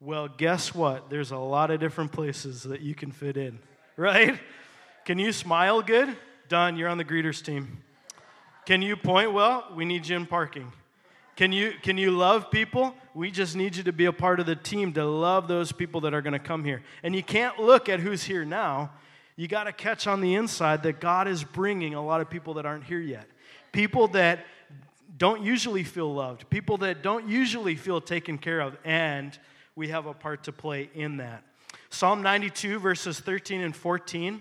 Well, 0.00 0.28
guess 0.28 0.74
what? 0.74 1.10
There's 1.10 1.30
a 1.30 1.38
lot 1.38 1.70
of 1.70 1.80
different 1.80 2.12
places 2.12 2.62
that 2.64 2.80
you 2.80 2.94
can 2.94 3.12
fit 3.12 3.36
in, 3.36 3.58
right? 3.96 4.38
Can 5.04 5.18
you 5.18 5.32
smile 5.32 5.82
good? 5.82 6.16
Done, 6.48 6.76
you're 6.76 6.88
on 6.88 6.98
the 6.98 7.04
greeters 7.04 7.44
team. 7.44 7.78
Can 8.66 8.82
you 8.82 8.96
point 8.96 9.32
well? 9.32 9.66
We 9.74 9.84
need 9.84 10.06
you 10.06 10.16
in 10.16 10.26
parking. 10.26 10.72
Can 11.36 11.52
you, 11.52 11.74
can 11.82 11.98
you 11.98 12.10
love 12.10 12.50
people? 12.50 12.94
We 13.14 13.30
just 13.30 13.56
need 13.56 13.76
you 13.76 13.82
to 13.84 13.92
be 13.92 14.06
a 14.06 14.12
part 14.12 14.40
of 14.40 14.46
the 14.46 14.56
team 14.56 14.92
to 14.94 15.04
love 15.04 15.48
those 15.48 15.70
people 15.70 16.00
that 16.02 16.14
are 16.14 16.22
going 16.22 16.32
to 16.32 16.38
come 16.38 16.64
here. 16.64 16.82
And 17.02 17.14
you 17.14 17.22
can't 17.22 17.58
look 17.58 17.88
at 17.88 18.00
who's 18.00 18.24
here 18.24 18.44
now 18.44 18.90
you 19.36 19.48
got 19.48 19.64
to 19.64 19.72
catch 19.72 20.06
on 20.06 20.22
the 20.22 20.34
inside 20.34 20.82
that 20.84 20.98
God 20.98 21.28
is 21.28 21.44
bringing 21.44 21.94
a 21.94 22.04
lot 22.04 22.22
of 22.22 22.30
people 22.30 22.54
that 22.54 22.64
aren't 22.64 22.84
here 22.84 22.98
yet. 22.98 23.28
People 23.70 24.08
that 24.08 24.46
don't 25.18 25.42
usually 25.42 25.84
feel 25.84 26.12
loved, 26.12 26.48
people 26.50 26.78
that 26.78 27.02
don't 27.02 27.28
usually 27.28 27.76
feel 27.76 28.00
taken 28.00 28.38
care 28.38 28.60
of, 28.60 28.76
and 28.84 29.38
we 29.74 29.88
have 29.88 30.06
a 30.06 30.14
part 30.14 30.44
to 30.44 30.52
play 30.52 30.90
in 30.94 31.18
that. 31.18 31.44
Psalm 31.90 32.22
92, 32.22 32.78
verses 32.78 33.20
13 33.20 33.60
and 33.60 33.74
14. 33.74 34.40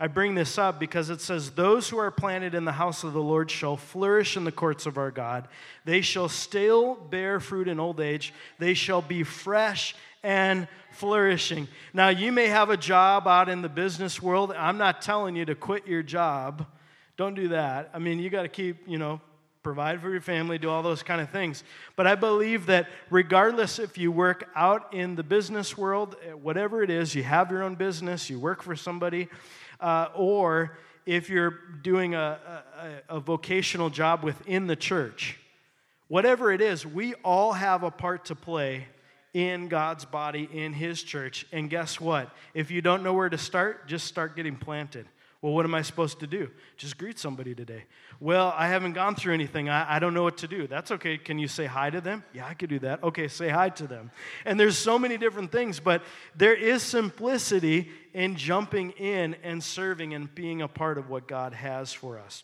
I 0.00 0.08
bring 0.08 0.34
this 0.34 0.58
up 0.58 0.80
because 0.80 1.08
it 1.08 1.20
says, 1.20 1.50
Those 1.50 1.88
who 1.88 1.98
are 1.98 2.10
planted 2.10 2.54
in 2.54 2.64
the 2.64 2.72
house 2.72 3.04
of 3.04 3.12
the 3.12 3.22
Lord 3.22 3.50
shall 3.50 3.76
flourish 3.76 4.36
in 4.36 4.44
the 4.44 4.52
courts 4.52 4.86
of 4.86 4.98
our 4.98 5.10
God. 5.10 5.46
They 5.84 6.00
shall 6.00 6.28
still 6.28 6.94
bear 6.94 7.38
fruit 7.38 7.68
in 7.68 7.78
old 7.78 8.00
age. 8.00 8.34
They 8.58 8.74
shall 8.74 9.02
be 9.02 9.22
fresh 9.22 9.94
and 10.22 10.66
flourishing. 10.92 11.68
Now, 11.92 12.08
you 12.08 12.32
may 12.32 12.48
have 12.48 12.70
a 12.70 12.76
job 12.76 13.28
out 13.28 13.48
in 13.48 13.62
the 13.62 13.68
business 13.68 14.20
world. 14.20 14.52
I'm 14.52 14.78
not 14.78 15.02
telling 15.02 15.36
you 15.36 15.44
to 15.44 15.54
quit 15.54 15.86
your 15.86 16.02
job. 16.02 16.66
Don't 17.16 17.34
do 17.34 17.48
that. 17.48 17.90
I 17.94 17.98
mean, 17.98 18.18
you 18.18 18.30
got 18.30 18.42
to 18.42 18.48
keep, 18.48 18.88
you 18.88 18.98
know, 18.98 19.20
provide 19.64 20.00
for 20.00 20.10
your 20.10 20.20
family, 20.20 20.58
do 20.58 20.70
all 20.70 20.82
those 20.82 21.02
kind 21.02 21.20
of 21.20 21.30
things. 21.30 21.64
But 21.96 22.06
I 22.06 22.14
believe 22.14 22.66
that 22.66 22.88
regardless 23.10 23.78
if 23.80 23.98
you 23.98 24.12
work 24.12 24.48
out 24.54 24.92
in 24.94 25.16
the 25.16 25.24
business 25.24 25.76
world, 25.76 26.14
eh, 26.22 26.32
whatever 26.32 26.82
it 26.82 26.90
is, 26.90 27.14
you 27.14 27.24
have 27.24 27.50
your 27.50 27.64
own 27.64 27.74
business, 27.74 28.30
you 28.30 28.38
work 28.38 28.62
for 28.62 28.76
somebody, 28.76 29.28
uh, 29.80 30.08
or 30.14 30.78
if 31.06 31.28
you're 31.28 31.58
doing 31.82 32.14
a, 32.14 32.38
a, 33.08 33.16
a 33.16 33.20
vocational 33.20 33.90
job 33.90 34.22
within 34.22 34.66
the 34.66 34.76
church, 34.76 35.38
whatever 36.08 36.52
it 36.52 36.60
is, 36.60 36.86
we 36.86 37.14
all 37.24 37.54
have 37.54 37.82
a 37.82 37.90
part 37.90 38.26
to 38.26 38.34
play 38.34 38.86
in 39.32 39.68
God's 39.68 40.04
body, 40.04 40.48
in 40.52 40.72
His 40.72 41.02
church. 41.02 41.46
And 41.52 41.68
guess 41.68 42.00
what? 42.00 42.30
If 42.52 42.70
you 42.70 42.80
don't 42.80 43.02
know 43.02 43.14
where 43.14 43.28
to 43.28 43.38
start, 43.38 43.88
just 43.88 44.06
start 44.06 44.36
getting 44.36 44.56
planted. 44.56 45.06
Well, 45.44 45.52
what 45.52 45.66
am 45.66 45.74
I 45.74 45.82
supposed 45.82 46.20
to 46.20 46.26
do? 46.26 46.50
Just 46.78 46.96
greet 46.96 47.18
somebody 47.18 47.54
today. 47.54 47.84
Well, 48.18 48.54
I 48.56 48.68
haven't 48.68 48.94
gone 48.94 49.14
through 49.14 49.34
anything. 49.34 49.68
I, 49.68 49.96
I 49.96 49.98
don't 49.98 50.14
know 50.14 50.22
what 50.22 50.38
to 50.38 50.48
do. 50.48 50.66
That's 50.66 50.90
okay. 50.92 51.18
Can 51.18 51.38
you 51.38 51.48
say 51.48 51.66
hi 51.66 51.90
to 51.90 52.00
them? 52.00 52.24
Yeah, 52.32 52.46
I 52.46 52.54
could 52.54 52.70
do 52.70 52.78
that. 52.78 53.02
Okay, 53.02 53.28
say 53.28 53.50
hi 53.50 53.68
to 53.68 53.86
them. 53.86 54.10
And 54.46 54.58
there's 54.58 54.78
so 54.78 54.98
many 54.98 55.18
different 55.18 55.52
things, 55.52 55.80
but 55.80 56.02
there 56.34 56.54
is 56.54 56.82
simplicity 56.82 57.90
in 58.14 58.36
jumping 58.36 58.92
in 58.92 59.36
and 59.42 59.62
serving 59.62 60.14
and 60.14 60.34
being 60.34 60.62
a 60.62 60.66
part 60.66 60.96
of 60.96 61.10
what 61.10 61.28
God 61.28 61.52
has 61.52 61.92
for 61.92 62.18
us. 62.18 62.42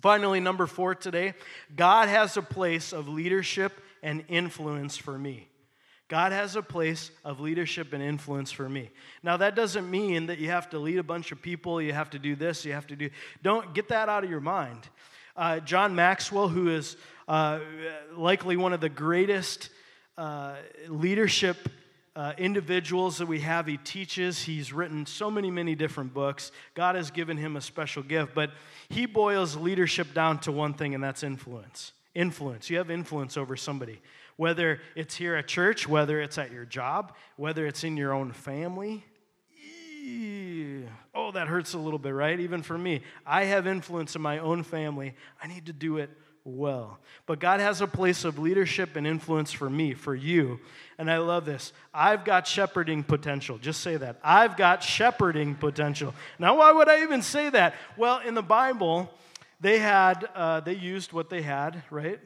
Finally, 0.00 0.40
number 0.40 0.66
four 0.66 0.94
today 0.94 1.34
God 1.76 2.08
has 2.08 2.38
a 2.38 2.42
place 2.42 2.94
of 2.94 3.06
leadership 3.06 3.78
and 4.02 4.24
influence 4.28 4.96
for 4.96 5.18
me. 5.18 5.49
God 6.10 6.32
has 6.32 6.56
a 6.56 6.62
place 6.62 7.12
of 7.24 7.38
leadership 7.38 7.92
and 7.92 8.02
influence 8.02 8.50
for 8.50 8.68
me. 8.68 8.90
Now, 9.22 9.36
that 9.36 9.54
doesn't 9.54 9.88
mean 9.88 10.26
that 10.26 10.38
you 10.38 10.48
have 10.50 10.68
to 10.70 10.78
lead 10.80 10.98
a 10.98 11.04
bunch 11.04 11.30
of 11.30 11.40
people, 11.40 11.80
you 11.80 11.92
have 11.92 12.10
to 12.10 12.18
do 12.18 12.34
this, 12.34 12.64
you 12.64 12.72
have 12.72 12.88
to 12.88 12.96
do. 12.96 13.10
Don't 13.44 13.72
get 13.74 13.88
that 13.88 14.08
out 14.08 14.24
of 14.24 14.28
your 14.28 14.40
mind. 14.40 14.88
Uh, 15.36 15.60
John 15.60 15.94
Maxwell, 15.94 16.48
who 16.48 16.68
is 16.68 16.96
uh, 17.28 17.60
likely 18.16 18.56
one 18.56 18.72
of 18.72 18.80
the 18.80 18.88
greatest 18.88 19.70
uh, 20.18 20.56
leadership 20.88 21.68
uh, 22.16 22.32
individuals 22.36 23.18
that 23.18 23.26
we 23.26 23.38
have. 23.38 23.68
He 23.68 23.76
teaches, 23.76 24.42
he's 24.42 24.72
written 24.72 25.06
so 25.06 25.30
many, 25.30 25.48
many 25.48 25.76
different 25.76 26.12
books. 26.12 26.50
God 26.74 26.96
has 26.96 27.12
given 27.12 27.36
him 27.36 27.54
a 27.54 27.60
special 27.60 28.02
gift, 28.02 28.34
but 28.34 28.50
he 28.88 29.06
boils 29.06 29.54
leadership 29.54 30.12
down 30.12 30.40
to 30.40 30.50
one 30.50 30.74
thing, 30.74 30.96
and 30.96 31.04
that's 31.04 31.22
influence. 31.22 31.92
Influence. 32.16 32.68
You 32.68 32.78
have 32.78 32.90
influence 32.90 33.36
over 33.36 33.56
somebody, 33.56 34.02
whether 34.40 34.80
it's 34.94 35.16
here 35.16 35.34
at 35.34 35.46
church, 35.46 35.86
whether 35.86 36.18
it's 36.18 36.38
at 36.38 36.50
your 36.50 36.64
job, 36.64 37.12
whether 37.36 37.66
it's 37.66 37.84
in 37.84 37.98
your 37.98 38.14
own 38.14 38.32
family. 38.32 39.04
Oh, 41.14 41.30
that 41.32 41.46
hurts 41.46 41.74
a 41.74 41.78
little 41.78 41.98
bit, 41.98 42.14
right? 42.14 42.40
Even 42.40 42.62
for 42.62 42.78
me. 42.78 43.02
I 43.26 43.44
have 43.44 43.66
influence 43.66 44.16
in 44.16 44.22
my 44.22 44.38
own 44.38 44.62
family. 44.62 45.14
I 45.42 45.46
need 45.46 45.66
to 45.66 45.74
do 45.74 45.98
it 45.98 46.08
well. 46.42 47.00
But 47.26 47.38
God 47.38 47.60
has 47.60 47.82
a 47.82 47.86
place 47.86 48.24
of 48.24 48.38
leadership 48.38 48.96
and 48.96 49.06
influence 49.06 49.52
for 49.52 49.68
me, 49.68 49.92
for 49.92 50.14
you. 50.14 50.58
And 50.96 51.10
I 51.10 51.18
love 51.18 51.44
this. 51.44 51.74
I've 51.92 52.24
got 52.24 52.46
shepherding 52.46 53.04
potential. 53.04 53.58
Just 53.58 53.82
say 53.82 53.98
that. 53.98 54.18
I've 54.24 54.56
got 54.56 54.82
shepherding 54.82 55.54
potential. 55.56 56.14
Now, 56.38 56.56
why 56.56 56.72
would 56.72 56.88
I 56.88 57.02
even 57.02 57.20
say 57.20 57.50
that? 57.50 57.74
Well, 57.94 58.20
in 58.20 58.32
the 58.32 58.42
Bible, 58.42 59.10
they 59.60 59.80
had, 59.80 60.26
uh, 60.34 60.60
they 60.60 60.76
used 60.76 61.12
what 61.12 61.28
they 61.28 61.42
had, 61.42 61.82
right? 61.90 62.20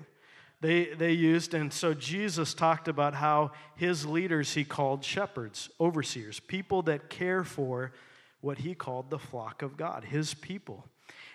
They, 0.64 0.86
they 0.86 1.12
used, 1.12 1.52
and 1.52 1.70
so 1.70 1.92
Jesus 1.92 2.54
talked 2.54 2.88
about 2.88 3.12
how 3.14 3.52
his 3.76 4.06
leaders 4.06 4.54
he 4.54 4.64
called 4.64 5.04
shepherds, 5.04 5.68
overseers, 5.78 6.40
people 6.40 6.80
that 6.84 7.10
care 7.10 7.44
for 7.44 7.92
what 8.40 8.56
he 8.56 8.74
called 8.74 9.10
the 9.10 9.18
flock 9.18 9.60
of 9.60 9.76
God, 9.76 10.04
his 10.04 10.32
people. 10.32 10.86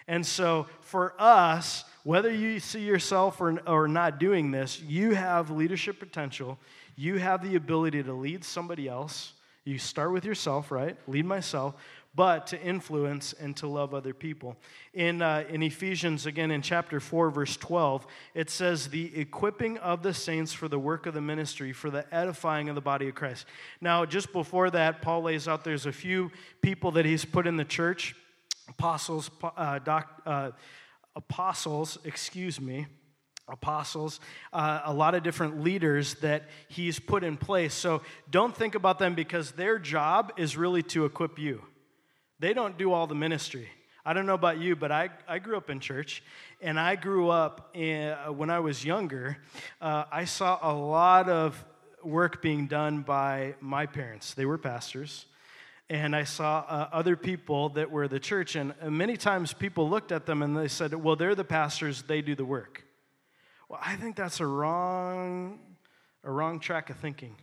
And 0.07 0.25
so, 0.25 0.65
for 0.81 1.13
us, 1.19 1.83
whether 2.03 2.33
you 2.33 2.59
see 2.59 2.79
yourself 2.79 3.39
or, 3.39 3.59
or 3.69 3.87
not 3.87 4.19
doing 4.19 4.49
this, 4.49 4.81
you 4.81 5.13
have 5.13 5.51
leadership 5.51 5.99
potential. 5.99 6.57
You 6.95 7.19
have 7.19 7.47
the 7.47 7.55
ability 7.55 8.01
to 8.01 8.13
lead 8.13 8.43
somebody 8.43 8.87
else. 8.87 9.33
You 9.63 9.77
start 9.77 10.11
with 10.11 10.25
yourself, 10.25 10.71
right? 10.71 10.97
Lead 11.07 11.27
myself, 11.27 11.75
but 12.19 12.47
to 12.47 12.61
influence 12.61 13.31
and 13.31 13.55
to 13.55 13.65
love 13.65 13.93
other 13.93 14.13
people. 14.13 14.57
In, 14.93 15.21
uh, 15.21 15.45
in 15.47 15.63
Ephesians, 15.63 16.25
again 16.25 16.51
in 16.51 16.61
chapter 16.61 16.99
4, 16.99 17.29
verse 17.29 17.55
12, 17.55 18.05
it 18.33 18.49
says, 18.49 18.89
The 18.89 19.17
equipping 19.17 19.77
of 19.77 20.03
the 20.03 20.13
saints 20.13 20.51
for 20.51 20.67
the 20.67 20.77
work 20.77 21.05
of 21.05 21.13
the 21.13 21.21
ministry, 21.21 21.71
for 21.71 21.89
the 21.89 22.13
edifying 22.13 22.67
of 22.67 22.75
the 22.75 22.81
body 22.81 23.07
of 23.07 23.15
Christ. 23.15 23.45
Now, 23.79 24.05
just 24.05 24.33
before 24.33 24.69
that, 24.71 25.01
Paul 25.01 25.21
lays 25.21 25.47
out 25.47 25.63
there's 25.63 25.85
a 25.85 25.93
few 25.93 26.29
people 26.61 26.91
that 26.91 27.05
he's 27.05 27.23
put 27.23 27.47
in 27.47 27.55
the 27.55 27.63
church 27.63 28.13
apostles, 28.67 29.31
uh, 29.55 29.79
doc, 29.79 30.21
uh, 30.25 30.51
apostles, 31.15 31.99
excuse 32.03 32.59
me, 32.59 32.85
apostles, 33.47 34.19
uh, 34.51 34.81
a 34.83 34.93
lot 34.93 35.15
of 35.15 35.23
different 35.23 35.61
leaders 35.61 36.15
that 36.15 36.49
he's 36.67 36.99
put 36.99 37.23
in 37.23 37.37
place. 37.37 37.73
So 37.73 38.01
don't 38.29 38.53
think 38.53 38.75
about 38.75 38.99
them 38.99 39.15
because 39.15 39.53
their 39.53 39.79
job 39.79 40.33
is 40.35 40.57
really 40.57 40.83
to 40.83 41.05
equip 41.05 41.39
you. 41.39 41.61
They 42.39 42.53
don't 42.53 42.77
do 42.77 42.93
all 42.93 43.07
the 43.07 43.15
ministry. 43.15 43.69
I 44.05 44.13
don't 44.13 44.25
know 44.25 44.33
about 44.33 44.59
you, 44.59 44.75
but 44.75 44.91
I, 44.91 45.09
I 45.27 45.39
grew 45.39 45.57
up 45.57 45.69
in 45.69 45.79
church, 45.79 46.23
and 46.61 46.79
I 46.79 46.95
grew 46.95 47.29
up 47.29 47.69
in, 47.73 48.09
uh, 48.09 48.31
when 48.31 48.49
I 48.49 48.59
was 48.59 48.83
younger. 48.83 49.37
Uh, 49.81 50.05
I 50.11 50.25
saw 50.25 50.57
a 50.61 50.73
lot 50.73 51.29
of 51.29 51.63
work 52.03 52.41
being 52.41 52.67
done 52.67 53.01
by 53.01 53.55
my 53.59 53.85
parents. 53.85 54.33
They 54.33 54.45
were 54.45 54.57
pastors 54.57 55.25
and 55.89 56.15
I 56.15 56.23
saw 56.23 56.63
uh, 56.67 56.89
other 56.91 57.15
people 57.15 57.69
that 57.69 57.89
were 57.89 58.07
the 58.07 58.19
church, 58.19 58.55
and 58.55 58.73
many 58.83 59.17
times 59.17 59.53
people 59.53 59.89
looked 59.89 60.11
at 60.11 60.25
them 60.25 60.43
and 60.43 60.55
they 60.55 60.67
said, 60.67 60.93
Well, 60.93 61.15
they're 61.15 61.35
the 61.35 61.43
pastors, 61.43 62.03
they 62.03 62.21
do 62.21 62.35
the 62.35 62.45
work. 62.45 62.83
Well, 63.67 63.79
I 63.83 63.95
think 63.95 64.15
that's 64.15 64.39
a 64.39 64.45
wrong, 64.45 65.59
a 66.23 66.31
wrong 66.31 66.59
track 66.59 66.89
of 66.89 66.97
thinking 66.97 67.35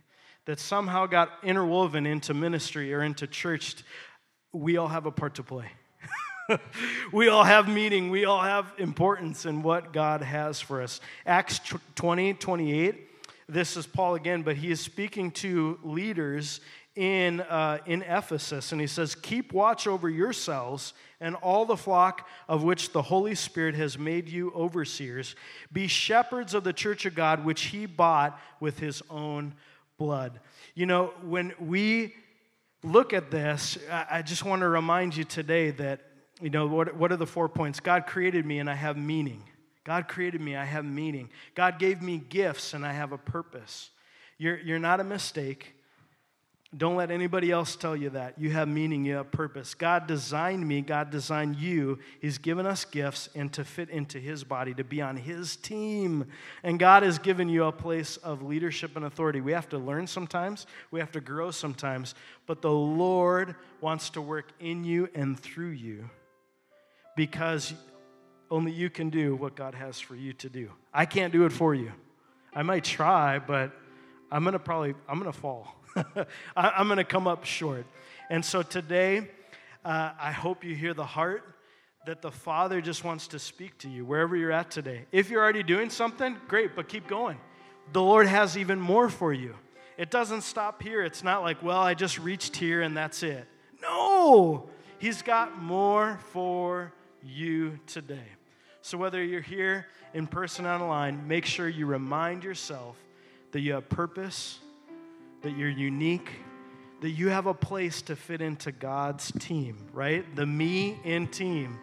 that 0.45 0.61
somehow 0.61 1.07
got 1.07 1.31
interwoven 1.43 2.07
into 2.07 2.33
ministry 2.33 2.95
or 2.95 3.03
into 3.03 3.27
church. 3.27 3.77
We 4.57 4.79
all 4.79 4.88
have 4.88 5.05
a 5.05 5.11
part 5.11 5.35
to 5.35 5.42
play. 5.42 5.66
we 7.12 7.29
all 7.29 7.45
have 7.45 7.69
meaning. 7.69 8.09
We 8.09 8.25
all 8.25 8.40
have 8.40 8.73
importance 8.79 9.45
in 9.45 9.62
what 9.62 9.92
God 9.92 10.23
has 10.23 10.61
for 10.61 10.81
us. 10.81 11.01
Acts 11.27 11.61
20, 11.95 12.35
28. 12.35 13.09
This 13.49 13.77
is 13.77 13.87
Paul 13.87 14.14
again, 14.14 14.42
but 14.42 14.57
he 14.57 14.71
is 14.71 14.81
speaking 14.81 15.31
to 15.33 15.79
leaders 15.83 16.61
in, 16.95 17.42
uh, 17.42 17.79
in 17.85 18.01
Ephesus, 18.01 18.73
and 18.73 18.81
he 18.81 18.87
says, 18.87 19.14
Keep 19.14 19.53
watch 19.53 19.87
over 19.87 20.09
yourselves 20.09 20.95
and 21.21 21.37
all 21.37 21.66
the 21.66 21.77
flock 21.77 22.27
of 22.49 22.64
which 22.64 22.92
the 22.92 23.03
Holy 23.03 23.35
Spirit 23.35 23.75
has 23.75 23.99
made 23.99 24.27
you 24.27 24.53
overseers. 24.55 25.37
Be 25.71 25.87
shepherds 25.87 26.55
of 26.55 26.64
the 26.64 26.73
church 26.73 27.05
of 27.05 27.14
God, 27.14 27.45
which 27.45 27.64
he 27.64 27.85
bought 27.85 28.40
with 28.59 28.79
his 28.79 29.03
own 29.11 29.53
blood. 29.99 30.40
You 30.75 30.87
know, 30.87 31.12
when 31.23 31.53
we 31.61 32.14
look 32.83 33.12
at 33.12 33.31
this, 33.31 33.79
I 33.91 34.23
just 34.23 34.45
want 34.45 34.61
to 34.61 34.69
remind 34.69 35.17
you 35.17 35.25
today 35.25 35.71
that, 35.73 36.01
you 36.41 36.51
know, 36.51 36.67
what, 36.67 36.97
what 36.97 37.12
are 37.12 37.17
the 37.17 37.27
four 37.27 37.49
points? 37.49 37.81
God 37.81 38.07
created 38.07 38.45
me 38.45 38.59
and 38.59 38.69
I 38.69 38.75
have 38.75 38.97
meaning. 38.97 39.43
God 39.85 40.09
created 40.09 40.41
me, 40.41 40.57
I 40.57 40.65
have 40.65 40.85
meaning. 40.85 41.31
God 41.55 41.79
gave 41.79 42.03
me 42.03 42.19
gifts 42.19 42.75
and 42.75 42.85
I 42.85 42.93
have 42.93 43.12
a 43.12 43.19
purpose. 43.19 43.91
You're, 44.37 44.59
you're 44.59 44.81
not 44.81 44.99
a 44.99 45.05
mistake. 45.05 45.76
Don't 46.77 46.97
let 46.97 47.13
anybody 47.13 47.53
else 47.53 47.77
tell 47.77 47.95
you 47.95 48.11
that. 48.11 48.39
You 48.39 48.51
have 48.51 48.67
meaning, 48.67 49.05
you 49.05 49.15
have 49.15 49.31
purpose. 49.31 49.75
God 49.75 50.07
designed 50.07 50.67
me, 50.67 50.81
God 50.81 51.11
designed 51.11 51.57
you. 51.57 52.01
He's 52.21 52.39
given 52.39 52.67
us 52.67 52.85
gifts 52.85 53.29
and 53.37 53.53
to 53.53 53.65
fit 53.65 53.89
into 53.89 54.19
His 54.19 54.43
body, 54.43 54.75
to 54.75 54.83
be 54.83 55.01
on 55.01 55.17
His 55.17 55.55
team. 55.57 56.27
And 56.65 56.79
God 56.79 57.05
has 57.05 57.19
given 57.19 57.49
you 57.49 57.65
a 57.65 57.73
place 57.73 58.17
of 58.17 58.43
leadership 58.43 58.97
and 58.97 59.05
authority. 59.05 59.41
We 59.41 59.53
have 59.53 59.69
to 59.69 59.79
learn 59.79 60.07
sometimes, 60.09 60.67
we 60.91 60.99
have 60.99 61.13
to 61.13 61.21
grow 61.21 61.53
sometimes, 61.53 62.15
but 62.47 62.63
the 62.63 62.73
Lord 62.73 63.55
wants 63.81 64.11
to 64.11 64.21
work 64.21 64.51
in 64.59 64.85
you 64.85 65.09
and 65.15 65.39
through 65.39 65.71
you 65.71 66.11
because 67.15 67.75
only 68.51 68.73
you 68.73 68.91
can 68.91 69.09
do 69.09 69.37
what 69.37 69.55
God 69.55 69.75
has 69.75 70.01
for 70.01 70.17
you 70.17 70.33
to 70.35 70.49
do. 70.49 70.71
I 70.93 71.07
can't 71.07 71.33
do 71.33 71.45
it 71.47 71.53
for 71.53 71.75
you. 71.75 71.93
I 72.53 72.63
might 72.63 72.85
try, 72.85 73.39
but 73.39 73.73
I'm 74.33 74.43
going 74.43 74.55
to 74.55 74.59
probably 74.59 74.95
I'm 75.09 75.21
going 75.21 75.33
to 75.33 75.39
fall. 75.39 75.77
I'm 76.57 76.89
going 76.89 76.99
to 76.99 77.05
come 77.05 77.27
up 77.27 77.45
short. 77.45 77.87
And 78.31 78.45
so 78.45 78.63
today, 78.63 79.29
uh, 79.85 80.13
I 80.19 80.33
hope 80.33 80.65
you 80.65 80.75
hear 80.75 80.95
the 80.95 81.07
heart 81.07 81.43
that 82.07 82.23
the 82.23 82.31
Father 82.31 82.81
just 82.81 83.05
wants 83.05 83.29
to 83.29 83.39
speak 83.39 83.79
to 83.79 83.89
you 83.89 84.05
wherever 84.05 84.37
you're 84.37 84.53
at 84.53 84.71
today. 84.71 85.07
If 85.13 85.31
you're 85.31 85.43
already 85.43 85.63
doing 85.63 85.91
something, 85.91 86.37
great, 86.49 86.77
but 86.77 86.89
keep 86.89 87.09
going. 87.09 87.39
The 87.93 88.03
Lord 88.03 88.27
has 88.27 88.57
even 88.57 88.81
more 88.81 89.09
for 89.09 89.33
you. 89.33 89.55
It 89.97 90.11
doesn't 90.11 90.43
stop 90.43 90.83
here. 90.83 91.03
It's 91.03 91.25
not 91.25 91.43
like, 91.43 91.63
well, 91.63 91.81
I 91.81 91.95
just 91.95 92.19
reached 92.19 92.57
here 92.57 92.83
and 92.83 92.97
that's 92.97 93.23
it. 93.23 93.47
No, 93.81 94.69
He's 94.99 95.21
got 95.23 95.61
more 95.61 96.19
for 96.33 96.93
you 97.23 97.79
today. 97.87 98.25
So 98.81 98.97
whether 98.97 99.23
you're 99.23 99.41
here 99.41 99.87
in 100.15 100.27
person 100.27 100.65
online, 100.65 101.29
make 101.29 101.45
sure 101.45 101.69
you 101.69 101.87
remind 101.87 102.45
yourself 102.45 102.97
that 103.53 103.61
you 103.61 103.75
have 103.75 103.89
purpose 103.89 104.59
that 105.47 105.57
you're 105.57 105.69
unique, 105.69 106.29
that 107.01 107.11
you 107.11 107.29
have 107.29 107.47
a 107.47 107.55
place 107.55 108.03
to 108.03 108.17
fit 108.17 108.41
into 108.41 108.73
God's 108.73 109.31
team, 109.39 109.87
right? 109.93 110.25
The 110.35 110.45
me 110.45 110.99
in 111.05 111.29
team. 111.29 111.79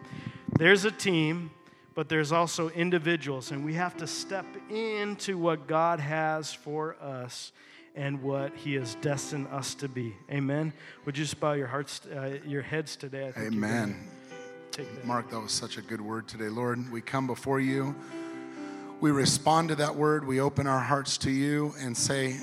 There's 0.58 0.84
a 0.84 0.90
team, 0.90 1.50
but 1.94 2.10
there's 2.10 2.30
also 2.30 2.68
individuals, 2.68 3.52
and 3.52 3.64
we 3.64 3.72
have 3.72 3.96
to 3.96 4.06
step 4.06 4.44
into 4.68 5.38
what 5.38 5.66
God 5.66 5.98
has 5.98 6.52
for 6.52 6.96
us 7.00 7.52
and 7.94 8.22
what 8.22 8.54
He 8.54 8.74
has 8.74 8.96
destined 8.96 9.46
us 9.46 9.74
to 9.76 9.88
be. 9.88 10.14
Amen. 10.30 10.74
Would 11.06 11.16
you 11.16 11.24
just 11.24 11.40
bow 11.40 11.54
your 11.54 11.68
hearts, 11.68 12.02
uh, 12.14 12.40
your 12.44 12.60
heads 12.60 12.96
today? 12.96 13.32
Amen. 13.38 13.96
That. 14.72 15.06
Mark, 15.06 15.30
that 15.30 15.40
was 15.40 15.52
such 15.52 15.78
a 15.78 15.82
good 15.82 16.02
word 16.02 16.28
today, 16.28 16.50
Lord. 16.50 16.92
We 16.92 17.00
come 17.00 17.26
before 17.26 17.60
you. 17.60 17.94
We 19.00 19.10
respond 19.10 19.70
to 19.70 19.76
that 19.76 19.96
word. 19.96 20.26
We 20.26 20.38
open 20.38 20.66
our 20.66 20.80
hearts 20.80 21.16
to 21.18 21.30
you 21.30 21.72
and 21.80 21.96
say, 21.96 22.36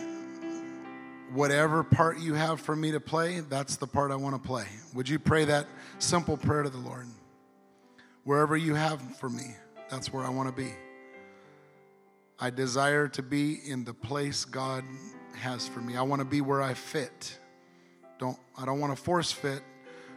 whatever 1.33 1.83
part 1.83 2.19
you 2.19 2.33
have 2.33 2.59
for 2.59 2.75
me 2.75 2.91
to 2.91 2.99
play, 2.99 3.39
that's 3.41 3.77
the 3.77 3.87
part 3.87 4.11
I 4.11 4.15
want 4.15 4.41
to 4.41 4.47
play. 4.47 4.65
Would 4.93 5.07
you 5.07 5.19
pray 5.19 5.45
that 5.45 5.67
simple 5.99 6.37
prayer 6.37 6.63
to 6.63 6.69
the 6.69 6.77
Lord? 6.77 7.07
Wherever 8.23 8.55
you 8.55 8.75
have 8.75 9.01
for 9.17 9.29
me, 9.29 9.55
that's 9.89 10.13
where 10.13 10.23
I 10.23 10.29
want 10.29 10.49
to 10.49 10.55
be. 10.55 10.71
I 12.39 12.49
desire 12.49 13.07
to 13.09 13.21
be 13.21 13.59
in 13.65 13.83
the 13.83 13.93
place 13.93 14.45
God 14.45 14.83
has 15.35 15.67
for 15.67 15.79
me. 15.79 15.95
I 15.95 16.01
want 16.01 16.19
to 16.21 16.25
be 16.25 16.41
where 16.41 16.61
I 16.61 16.73
fit. 16.73 17.37
Don't 18.19 18.37
I 18.57 18.65
don't 18.65 18.79
want 18.79 18.95
to 18.95 19.01
force 19.01 19.31
fit, 19.31 19.61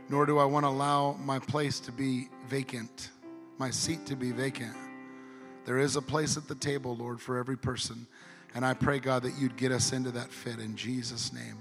nor 0.08 0.26
do 0.26 0.38
I 0.38 0.44
want 0.44 0.64
to 0.64 0.68
allow 0.68 1.12
my 1.12 1.38
place 1.38 1.80
to 1.80 1.92
be 1.92 2.28
vacant, 2.48 3.10
my 3.58 3.70
seat 3.70 4.06
to 4.06 4.16
be 4.16 4.32
vacant. 4.32 4.74
There 5.64 5.78
is 5.78 5.96
a 5.96 6.02
place 6.02 6.36
at 6.36 6.46
the 6.46 6.54
table, 6.54 6.94
Lord, 6.96 7.20
for 7.20 7.38
every 7.38 7.56
person. 7.56 8.06
And 8.54 8.64
I 8.64 8.72
pray, 8.74 9.00
God, 9.00 9.24
that 9.24 9.36
you'd 9.38 9.56
get 9.56 9.72
us 9.72 9.92
into 9.92 10.10
that 10.12 10.30
fit 10.30 10.60
in 10.60 10.76
Jesus' 10.76 11.32
name. 11.32 11.58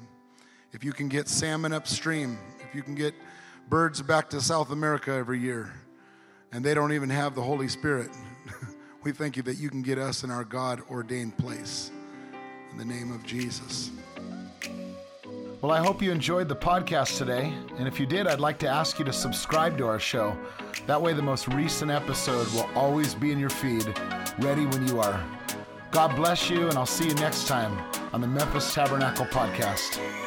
If 0.72 0.84
you 0.84 0.94
can 0.94 1.08
get 1.08 1.28
salmon 1.28 1.74
upstream, 1.74 2.38
if 2.68 2.76
you 2.76 2.84
can 2.84 2.96
get 2.96 3.16
birds 3.70 4.02
back 4.02 4.30
to 4.32 4.42
South 4.42 4.72
America 4.72 5.12
every 5.12 5.40
year, 5.40 5.74
and 6.52 6.64
they 6.64 6.74
don't 6.74 6.94
even 6.94 7.10
have 7.10 7.34
the 7.34 7.42
Holy 7.42 7.68
Spirit, 7.68 8.10
we 9.04 9.12
thank 9.12 9.38
you 9.38 9.44
that 9.44 9.58
you 9.58 9.70
can 9.70 9.82
get 9.82 9.98
us 9.98 10.24
in 10.24 10.30
our 10.30 10.44
God 10.44 10.82
ordained 10.90 11.38
place. 11.38 11.92
In 12.72 12.78
the 12.78 12.86
name 12.86 13.12
of 13.12 13.24
Jesus. 13.24 13.92
Well, 15.62 15.72
I 15.72 15.80
hope 15.80 16.02
you 16.02 16.12
enjoyed 16.12 16.50
the 16.50 16.56
podcast 16.56 17.18
today. 17.18 17.54
And 17.78 17.88
if 17.88 18.00
you 18.00 18.06
did, 18.06 18.28
I'd 18.28 18.40
like 18.40 18.58
to 18.60 18.68
ask 18.68 19.00
you 19.00 19.06
to 19.06 19.14
subscribe 19.14 19.78
to 19.78 19.88
our 19.88 20.00
show. 20.00 20.36
That 20.88 21.02
way, 21.02 21.14
the 21.14 21.22
most 21.22 21.48
recent 21.48 21.90
episode 21.90 22.52
will 22.54 22.70
always 22.76 23.16
be 23.16 23.32
in 23.32 23.40
your 23.40 23.50
feed, 23.50 23.98
ready 24.40 24.66
when 24.66 24.88
you 24.88 25.00
are. 25.00 25.24
God 25.94 26.16
bless 26.16 26.50
you, 26.50 26.70
and 26.70 26.78
I'll 26.78 26.88
see 26.88 27.08
you 27.08 27.14
next 27.16 27.48
time 27.48 27.78
on 28.14 28.22
the 28.22 28.28
Memphis 28.28 28.74
Tabernacle 28.74 29.28
Podcast. 29.28 30.23